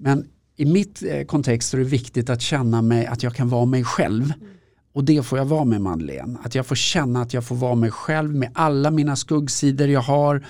[0.03, 3.65] Men i mitt eh, kontext är det viktigt att känna mig att jag kan vara
[3.65, 4.25] mig själv.
[4.25, 4.49] Mm.
[4.93, 6.39] Och det får jag vara med Madeleine.
[6.43, 10.01] Att jag får känna att jag får vara mig själv med alla mina skuggsidor jag
[10.01, 10.47] har.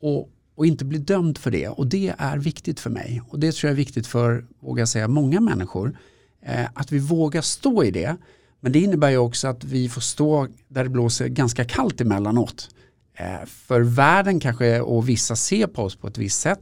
[0.00, 1.68] Och, och inte bli dömd för det.
[1.68, 3.22] Och det är viktigt för mig.
[3.28, 5.96] Och det tror jag är viktigt för, vågar säga, många människor.
[6.46, 8.16] Eh, att vi vågar stå i det.
[8.60, 12.68] Men det innebär ju också att vi får stå där det blåser ganska kallt emellanåt.
[13.14, 16.60] Eh, för världen kanske och vissa ser på oss på ett visst sätt.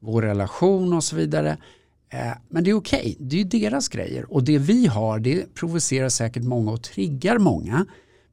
[0.00, 1.56] Vår relation och så vidare.
[2.10, 3.16] Eh, men det är okej, okay.
[3.18, 4.32] det är deras grejer.
[4.32, 7.86] Och det vi har det provocerar säkert många och triggar många.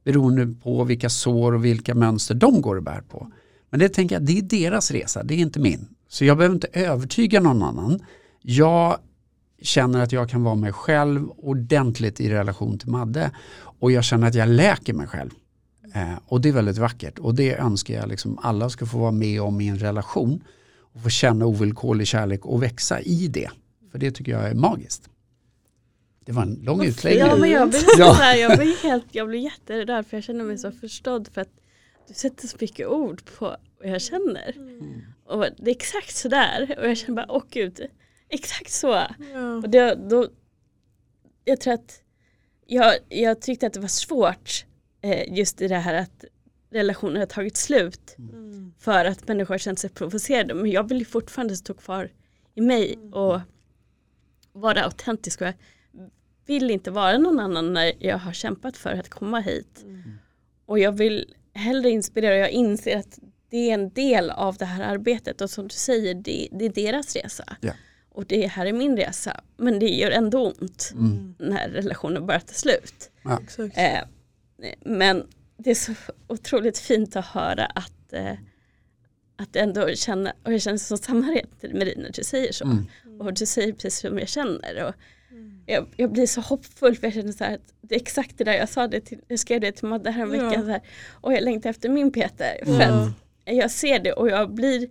[0.04, 3.32] Beroende på vilka sår och vilka mönster de går och bär på.
[3.70, 5.88] Men det tänker jag, det är deras resa, det är inte min.
[6.08, 8.00] Så jag behöver inte övertyga någon annan.
[8.42, 8.98] Jag
[9.62, 13.30] känner att jag kan vara mig själv ordentligt i relation till Madde.
[13.80, 15.30] Och jag känner att jag läker mig själv.
[15.94, 17.18] Eh, och det är väldigt vackert.
[17.18, 20.42] Och det önskar jag liksom alla ska få vara med om i en relation.
[20.78, 23.50] Och få känna ovillkorlig kärlek och växa i det.
[23.96, 25.08] För det tycker jag är magiskt.
[26.24, 27.26] Det var en lång utläggning.
[27.26, 28.12] Ja, men jag blir, ja.
[28.12, 31.28] Här, jag blir, helt, jag blir jätterörd för jag känner mig så förstådd.
[31.32, 31.50] För att
[32.08, 34.56] du sätter så mycket ord på vad jag känner.
[34.56, 35.02] Mm.
[35.24, 36.74] Och det är exakt sådär.
[36.78, 37.80] Och jag känner bara, åh gud,
[38.28, 39.02] exakt så.
[39.32, 39.56] Ja.
[39.62, 40.28] Och det, då,
[41.44, 42.00] jag tror att
[42.66, 44.64] jag, jag tyckte att det var svårt
[45.02, 46.24] eh, just i det här att
[46.70, 48.14] relationer har tagit slut.
[48.18, 48.72] Mm.
[48.78, 50.54] För att människor har känt sig provocerade.
[50.54, 52.10] Men jag vill fortfarande stå kvar
[52.54, 53.14] i mig mm.
[53.14, 53.40] och
[54.56, 55.40] vara autentisk.
[55.40, 55.54] Och jag
[56.46, 59.82] vill inte vara någon annan när jag har kämpat för att komma hit.
[59.82, 60.18] Mm.
[60.66, 62.36] Och jag vill hellre inspirera.
[62.36, 63.18] Jag inser att
[63.50, 66.72] det är en del av det här arbetet och som du säger, det, det är
[66.72, 67.56] deras resa.
[67.62, 67.76] Yeah.
[68.08, 69.40] Och det här är min resa.
[69.56, 71.34] Men det gör ändå ont mm.
[71.38, 73.10] när relationen börjar ta slut.
[73.22, 73.40] Ja.
[73.74, 74.02] Eh,
[74.80, 75.26] men
[75.56, 75.92] det är så
[76.26, 78.32] otroligt fint att höra att, eh,
[79.36, 82.64] att ändå känna, och jag känner så samhörighet med dig när du säger så.
[82.64, 82.86] Mm.
[83.20, 84.84] Och du säger precis som jag känner.
[84.84, 84.94] Och
[85.66, 88.44] jag, jag, blir så hoppfull för jag känner så här att det är exakt det
[88.44, 90.52] där jag sa det till, jag skrev det till Madde häromveckan.
[90.52, 90.60] Ja.
[90.60, 90.80] Så här,
[91.20, 92.64] och jag längtar efter min Peter.
[92.64, 93.12] För att
[93.44, 94.88] jag ser det och jag blir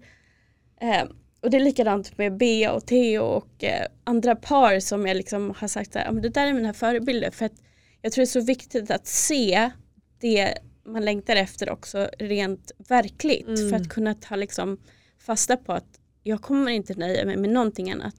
[0.81, 1.03] eh,
[1.41, 5.53] och det är likadant med Bea och Theo och eh, andra par som jag liksom
[5.57, 7.31] har sagt att det där är mina förebilder.
[7.31, 7.61] För att
[8.01, 9.71] jag tror det är så viktigt att se
[10.19, 13.47] det man längtar efter också rent verkligt.
[13.47, 13.69] Mm.
[13.69, 14.77] För att kunna ta liksom
[15.17, 18.15] fasta på att jag kommer inte nöja mig med någonting annat.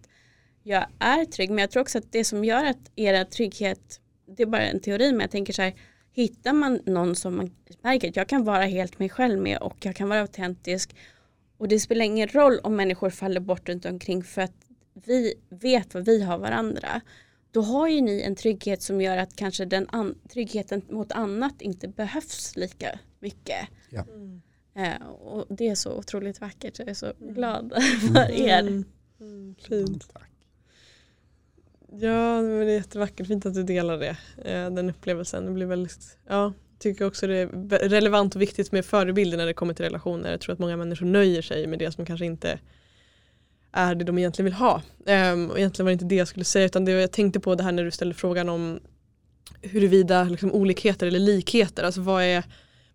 [0.63, 4.01] Jag är trygg men jag tror också att det som gör att era trygghet,
[4.37, 5.75] det är bara en teori men jag tänker så här,
[6.13, 7.51] hittar man någon som man
[7.83, 10.95] märker att jag kan vara helt mig själv med och jag kan vara autentisk
[11.59, 14.55] och det spelar ingen roll om människor faller bort runt omkring för att
[15.07, 17.01] vi vet vad vi har varandra.
[17.51, 21.89] Då har ju ni en trygghet som gör att kanske den tryggheten mot annat inte
[21.89, 23.69] behövs lika mycket.
[23.91, 24.03] Ja.
[24.03, 24.43] Mm.
[24.77, 26.79] Eh, och det är så otroligt vackert.
[26.79, 27.35] Jag är så mm.
[27.35, 27.73] glad
[28.15, 28.59] för er.
[28.59, 28.85] Mm.
[29.21, 29.55] mm.
[29.69, 30.13] Fint.
[30.13, 30.31] Tack.
[31.93, 33.27] Ja, det är jättevackert.
[33.27, 34.17] Fint att du delar det.
[34.45, 35.47] Eh, den upplevelsen.
[35.47, 39.55] Det blir väldigt, ja, tycker också det är relevant och viktigt med förebilder när det
[39.55, 40.31] kommer till relationer.
[40.31, 42.59] Jag tror att många människor nöjer sig med det som kanske inte
[43.77, 44.83] är det de egentligen vill ha.
[45.07, 47.55] Um, och egentligen var det inte det jag skulle säga utan det jag tänkte på
[47.55, 48.81] det här när du ställde frågan om
[49.63, 52.45] huruvida liksom, olikheter eller likheter, alltså vad är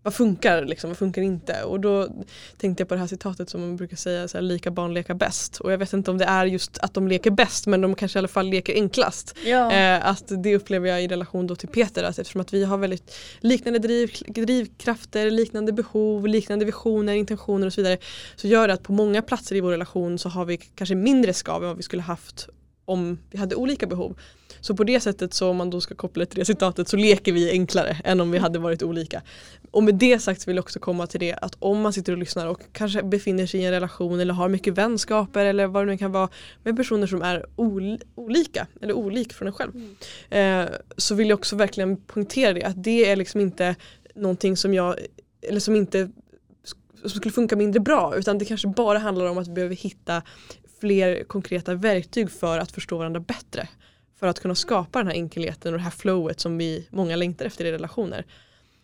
[0.04, 1.64] vad funkar liksom, vad funkar inte?
[1.64, 2.08] Och då
[2.58, 5.14] tänkte jag på det här citatet som man brukar säga, så här, lika barn leka
[5.14, 5.60] bäst.
[5.60, 8.18] Och jag vet inte om det är just att de leker bäst men de kanske
[8.18, 9.36] i alla fall leker enklast.
[9.46, 9.72] Ja.
[9.72, 12.78] Eh, att det upplever jag i relation då till Peter, att eftersom att vi har
[12.78, 17.98] väldigt liknande driv, drivkrafter, liknande behov, liknande visioner, intentioner och så vidare.
[18.36, 21.34] Så gör det att på många platser i vår relation så har vi kanske mindre
[21.34, 22.50] skav än vad vi skulle haft
[22.92, 24.16] om vi hade olika behov.
[24.62, 27.32] Så på det sättet så om man då ska koppla till det citatet så leker
[27.32, 29.22] vi enklare än om vi hade varit olika.
[29.72, 32.18] Och med det sagt vill jag också komma till det att om man sitter och
[32.18, 35.92] lyssnar och kanske befinner sig i en relation eller har mycket vänskaper eller vad det
[35.92, 36.30] nu kan vara
[36.64, 39.72] med personer som är ol olika eller olik från en själv.
[39.76, 40.66] Mm.
[40.66, 43.76] Eh, så vill jag också verkligen poängtera det att det är liksom inte
[44.16, 44.96] någonting som jag
[45.42, 46.10] eller som inte
[47.02, 50.22] som skulle funka mindre bra utan det kanske bara handlar om att vi behöver hitta
[50.80, 53.68] fler konkreta verktyg för att förstå varandra bättre.
[54.20, 57.46] För att kunna skapa den här enkelheten och det här flowet som vi många längtar
[57.46, 58.26] efter i relationer.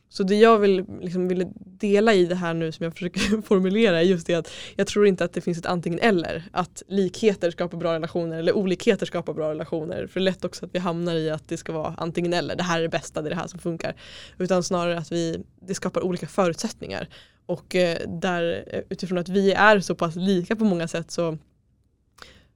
[0.10, 4.00] Så det jag vill, liksom, ville dela i det här nu som jag försöker formulera
[4.00, 6.44] är just det att jag tror inte att det finns ett antingen eller.
[6.52, 10.08] Att likheter skapar bra relationer eller olikheter skapar bra relationer.
[10.08, 12.56] För det är lätt också att vi hamnar i att det ska vara antingen eller.
[12.56, 13.96] Det här är det bästa, det är det här som funkar.
[14.38, 17.10] Utan snarare att vi, det skapar olika förutsättningar.
[17.48, 21.38] Och eh, där eh, utifrån att vi är så pass lika på många sätt så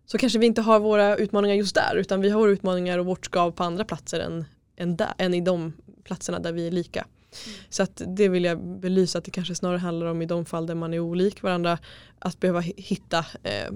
[0.05, 3.05] så kanske vi inte har våra utmaningar just där utan vi har våra utmaningar och
[3.05, 5.73] vårt skav på andra platser än, än, där, än i de
[6.03, 7.05] platserna där vi är lika.
[7.69, 10.65] Så att det vill jag belysa att det kanske snarare handlar om i de fall
[10.65, 11.77] där man är olik varandra
[12.19, 13.71] att behöva hitta eh,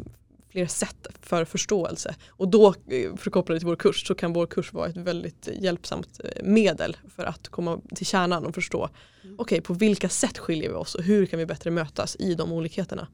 [0.55, 2.15] fler sätt för förståelse.
[2.27, 4.89] Och då, eh, för att koppla det till vår kurs, så kan vår kurs vara
[4.89, 8.89] ett väldigt hjälpsamt eh, medel för att komma till kärnan och förstå
[9.23, 9.35] mm.
[9.39, 12.35] okej, okay, på vilka sätt skiljer vi oss och hur kan vi bättre mötas i
[12.35, 13.07] de olikheterna.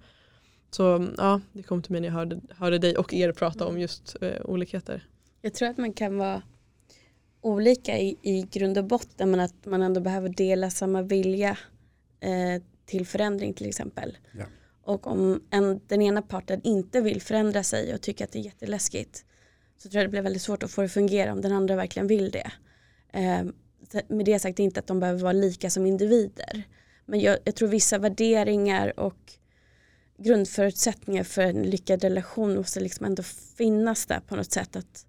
[0.72, 3.80] Så ja, det kom till mig när jag hörde, hörde dig och er prata om
[3.80, 5.08] just eh, olikheter.
[5.42, 6.42] Jag tror att man kan vara
[7.42, 11.58] olika i, i grund och botten men att man ändå behöver dela samma vilja
[12.20, 14.18] eh, till förändring till exempel.
[14.32, 14.46] Ja.
[14.84, 18.44] Och om en, den ena parten inte vill förändra sig och tycker att det är
[18.44, 19.26] jätteläskigt
[19.78, 21.76] så tror jag det blir väldigt svårt att få det att fungera om den andra
[21.76, 22.52] verkligen vill det.
[23.14, 23.44] Eh,
[24.08, 26.64] med det sagt inte att de behöver vara lika som individer.
[27.06, 29.34] Men jag, jag tror vissa värderingar och
[30.18, 33.24] grundförutsättningar för en lyckad relation måste liksom ändå
[33.58, 34.76] finnas där på något sätt.
[34.76, 35.06] Att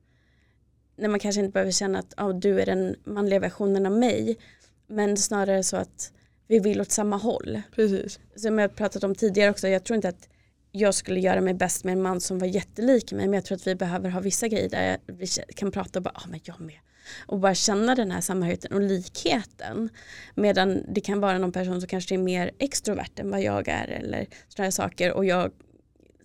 [0.96, 4.38] när man kanske inte behöver känna att oh, du är den manliga versionen av mig.
[4.86, 6.12] Men snarare så att
[6.52, 7.62] vi vill åt samma håll.
[7.74, 8.20] Precis.
[8.36, 10.28] Som jag pratat om tidigare också, jag tror inte att
[10.72, 13.56] jag skulle göra mig bäst med en man som var jättelik mig men jag tror
[13.56, 15.26] att vi behöver ha vissa grejer där vi
[15.56, 16.78] kan prata och bara, ja ah, men jag med.
[17.26, 19.88] Och bara känna den här samhörigheten och likheten.
[20.34, 23.88] Medan det kan vara någon person som kanske är mer extrovert än vad jag är
[23.88, 25.52] eller sådana saker och jag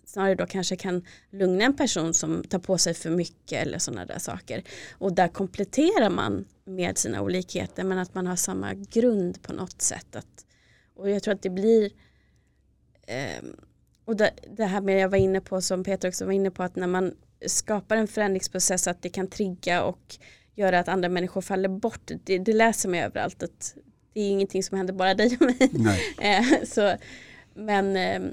[0.08, 4.06] snarare då kanske kan lugna en person som tar på sig för mycket eller sådana
[4.06, 4.62] där saker.
[4.92, 9.82] Och där kompletterar man med sina olikheter men att man har samma grund på något
[9.82, 10.16] sätt.
[10.16, 10.46] Att,
[10.94, 11.90] och jag tror att det blir
[13.06, 13.44] eh,
[14.04, 16.62] och det, det, här med jag var inne på som Peter också var inne på
[16.62, 17.14] att när man
[17.46, 20.16] skapar en förändringsprocess att det kan trigga och
[20.54, 22.10] göra att andra människor faller bort.
[22.24, 23.74] Det, det läser man överallt att
[24.12, 25.70] det är ingenting som händer bara dig och mig.
[26.20, 26.96] Eh, så,
[27.54, 28.30] men eh,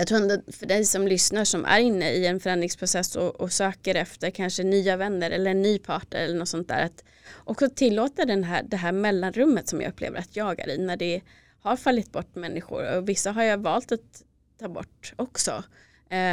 [0.00, 3.52] jag tror ändå för dig som lyssnar som är inne i en förändringsprocess och, och,
[3.52, 6.84] söker efter kanske nya vänner eller en ny partner eller något sånt där.
[6.84, 7.04] Att
[7.44, 10.96] också tillåta den här, det här mellanrummet som jag upplever att jag är i när
[10.96, 11.20] det
[11.60, 14.24] har fallit bort människor och vissa har jag valt att
[14.58, 15.64] ta bort också.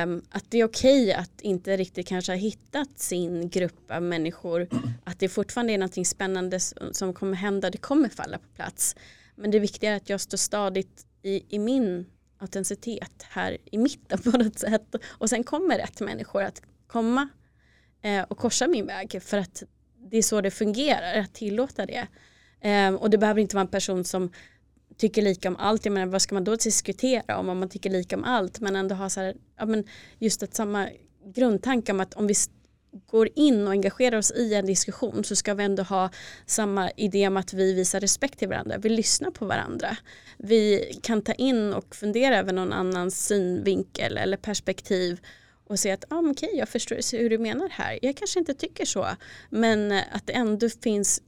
[0.03, 4.03] Um, att det är okej okay att inte riktigt kanske ha hittat sin grupp av
[4.03, 4.67] människor.
[5.03, 6.59] Att det fortfarande är någonting spännande
[6.91, 7.69] som kommer hända.
[7.69, 8.95] Det kommer falla på plats.
[9.35, 12.05] Men det viktiga är att jag står stadigt i, i min
[12.37, 14.95] autenticitet här i mitten på något sätt.
[15.07, 17.29] Och sen kommer rätt människor att komma
[18.01, 19.21] eh, och korsa min väg.
[19.23, 19.63] För att
[20.11, 22.07] det är så det fungerar, att tillåta det.
[22.61, 24.31] Eh, och det behöver inte vara en person som
[24.97, 25.85] tycker lika om allt.
[25.85, 28.75] Jag menar vad ska man då diskutera om om man tycker lika om allt men
[28.75, 29.83] ändå ha så här, ja, men
[30.19, 30.89] just ett samma
[31.35, 32.33] grundtanke om att om vi
[33.05, 36.09] går in och engagerar oss i en diskussion så ska vi ändå ha
[36.45, 38.77] samma idé om att vi visar respekt till varandra.
[38.77, 39.97] Vi lyssnar på varandra.
[40.37, 45.19] Vi kan ta in och fundera över någon annans synvinkel eller perspektiv
[45.67, 47.99] och se att ah, okej, okay, jag förstår hur du menar här.
[48.01, 49.07] Jag kanske inte tycker så
[49.49, 51.21] men att det ändå finns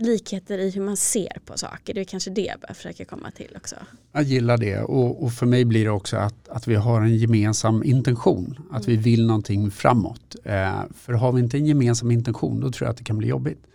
[0.00, 1.94] likheter i hur man ser på saker.
[1.94, 3.76] Det är kanske det jag bör försöka komma till också.
[4.12, 7.16] Jag gillar det och, och, för mig blir det också att, att vi har en
[7.16, 8.58] gemensam intention.
[8.70, 8.96] Att mm.
[8.96, 10.36] vi vill någonting framåt.
[10.44, 13.28] Eh, för har vi inte en gemensam intention då tror jag att det kan bli
[13.28, 13.66] jobbigt.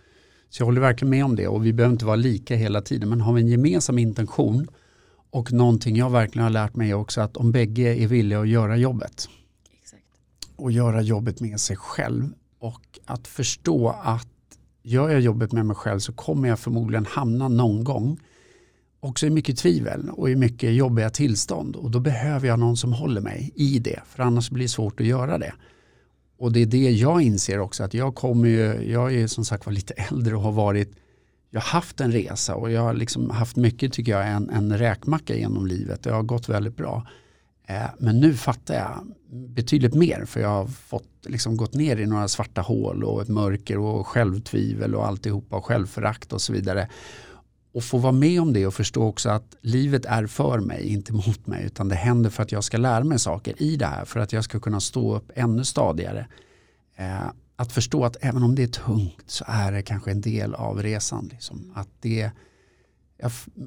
[0.50, 3.08] Så jag håller verkligen med om det och vi behöver inte vara lika hela tiden.
[3.08, 4.68] Men har vi en gemensam intention
[5.30, 8.76] och någonting jag verkligen har lärt mig också att om bägge är villiga att göra
[8.76, 9.28] jobbet
[9.80, 10.02] Exakt.
[10.56, 14.28] och göra jobbet med sig själv och att förstå att
[14.86, 18.20] gör jag jobbet med mig själv så kommer jag förmodligen hamna någon gång
[19.00, 22.92] också i mycket tvivel och i mycket jobbiga tillstånd och då behöver jag någon som
[22.92, 25.52] håller mig i det för annars blir det svårt att göra det.
[26.38, 29.66] Och det är det jag inser också att jag kommer ju, jag är som sagt
[29.66, 30.96] var lite äldre och har varit,
[31.50, 34.78] jag har haft en resa och jag har liksom haft mycket tycker jag en, en
[34.78, 36.02] räkmacka genom livet.
[36.02, 37.06] Det har gått väldigt bra.
[37.66, 42.06] Eh, men nu fattar jag betydligt mer för jag har fått liksom gått ner i
[42.06, 46.88] några svarta hål och ett mörker och självtvivel och alltihopa och självförakt och så vidare.
[47.72, 51.12] Och få vara med om det och förstå också att livet är för mig, inte
[51.12, 54.04] mot mig utan det händer för att jag ska lära mig saker i det här
[54.04, 56.26] för att jag ska kunna stå upp ännu stadigare.
[56.96, 60.54] Eh, att förstå att även om det är tungt så är det kanske en del
[60.54, 61.28] av resan.
[61.32, 61.72] Liksom.
[61.74, 62.30] Att det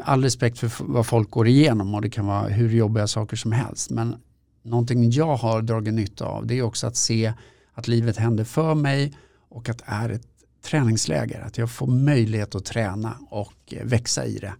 [0.04, 3.52] all respekt för vad folk går igenom och det kan vara hur jobbiga saker som
[3.52, 3.90] helst.
[3.90, 4.16] Men
[4.64, 7.34] någonting jag har dragit nytta av det är också att se
[7.74, 9.18] att livet händer för mig
[9.50, 10.28] och att det är ett
[10.62, 11.42] träningsläger.
[11.42, 14.54] Att jag får möjlighet att träna och eh, växa i det.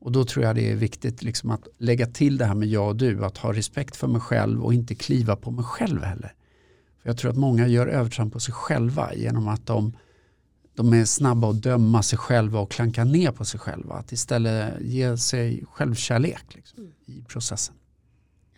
[0.00, 2.88] Och då tror jag det är viktigt liksom att lägga till det här med jag
[2.88, 3.24] och du.
[3.24, 6.32] Att ha respekt för mig själv och inte kliva på mig själv heller.
[7.02, 9.92] För Jag tror att många gör övertramp på sig själva genom att de
[10.78, 13.94] de är snabba att döma sig själva och klanka ner på sig själva.
[13.94, 16.92] Att istället ge sig självkärlek liksom, mm.
[17.06, 17.74] i processen.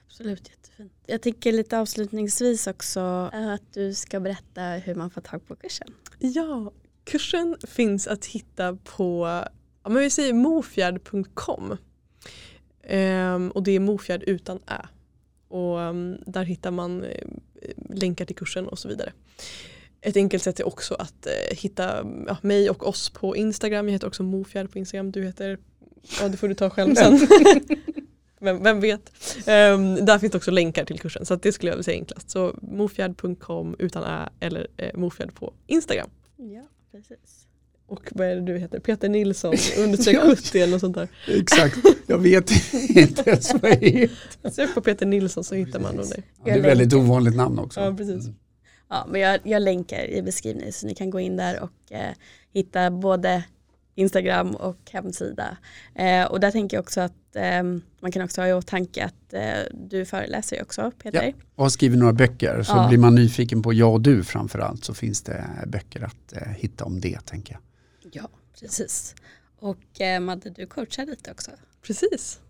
[0.07, 0.93] Absolut, jättefint.
[1.07, 3.01] Jag tänker lite avslutningsvis också
[3.33, 5.89] att du ska berätta hur man får tag på kursen.
[6.18, 6.73] Ja,
[7.05, 9.27] kursen finns att hitta på
[9.83, 11.77] ja, men vi säger mofjärd.com.
[12.83, 14.87] Ehm, och det är mofjärd utan ä.
[15.49, 17.29] Och um, där hittar man eh,
[17.89, 19.12] länkar till kursen och så vidare.
[20.03, 23.88] Ett enkelt sätt är också att eh, hitta ja, mig och oss på Instagram.
[23.88, 25.12] Jag heter också Mofjärd på Instagram.
[25.12, 25.59] Du heter,
[26.20, 27.20] ja det får du ta själv sen.
[28.40, 29.12] vem, vem vet.
[29.46, 32.30] Ehm, där finns också länkar till kursen så att det skulle jag vilja säga enklast.
[32.30, 36.11] Så mofjärd.com utan ä eller eh, mofjärd på Instagram.
[36.36, 37.46] Ja, precis.
[37.86, 38.80] Och vad är det du heter?
[38.80, 41.09] Peter Nilsson understreck 70 eller något sånt där.
[41.28, 42.51] Exakt, jag vet
[42.96, 44.51] inte ens vad jag heter.
[44.51, 46.22] Sök på Peter Nilsson så hittar man nog dig.
[46.44, 47.80] Det är ett väldigt ovanligt namn också.
[47.80, 48.28] Ja, precis.
[48.91, 52.14] Ja, men jag, jag länkar i beskrivningen så ni kan gå in där och eh,
[52.53, 53.45] hitta både
[53.95, 55.57] Instagram och hemsida.
[55.95, 57.62] Eh, och där tänker jag också att eh,
[58.01, 61.22] man kan också ha i åtanke att eh, du föreläser ju också Peter.
[61.26, 62.62] Ja, och har skrivit några böcker.
[62.62, 62.88] Så Ja.
[62.88, 66.84] blir man nyfiken på jag och du framförallt så finns det böcker att eh, hitta
[66.84, 67.62] om det tänker jag.
[68.12, 68.28] Ja,
[68.61, 69.14] precis.
[69.59, 71.51] Och eh, Madde, du coachar lite också.
[71.82, 72.41] Precis.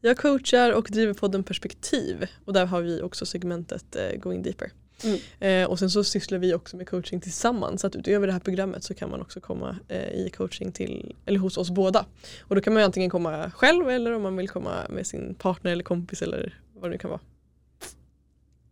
[0.00, 4.70] Jag coachar och driver podden Perspektiv och där har vi också segmentet eh, Going Deeper.
[5.04, 5.18] Mm.
[5.40, 8.40] Eh, och sen så sysslar vi också med coaching tillsammans så att utöver det här
[8.40, 12.06] programmet så kan man också komma eh, i coaching till, eller hos oss båda.
[12.40, 15.72] Och då kan man antingen komma själv eller om man vill komma med sin partner
[15.72, 17.20] eller kompis eller vad det nu kan vara.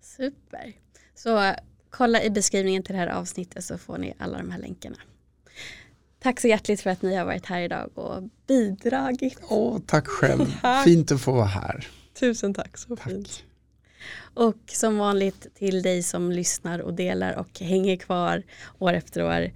[0.00, 0.72] Super.
[1.14, 1.54] Så
[1.90, 4.96] kolla i beskrivningen till det här avsnittet så får ni alla de här länkarna.
[6.18, 9.38] Tack så hjärtligt för att ni har varit här idag och bidragit.
[9.48, 10.84] Åh, tack själv, Tack.
[10.84, 11.86] fint att få vara här.
[12.14, 13.08] Tusen tack, så Tack.
[13.08, 13.42] fint.
[14.34, 18.42] Och som vanligt till dig som lyssnar och delar och hänger kvar
[18.78, 19.50] år efter år.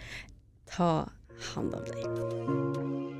[0.76, 1.09] Ta
[1.55, 3.17] hand om dig.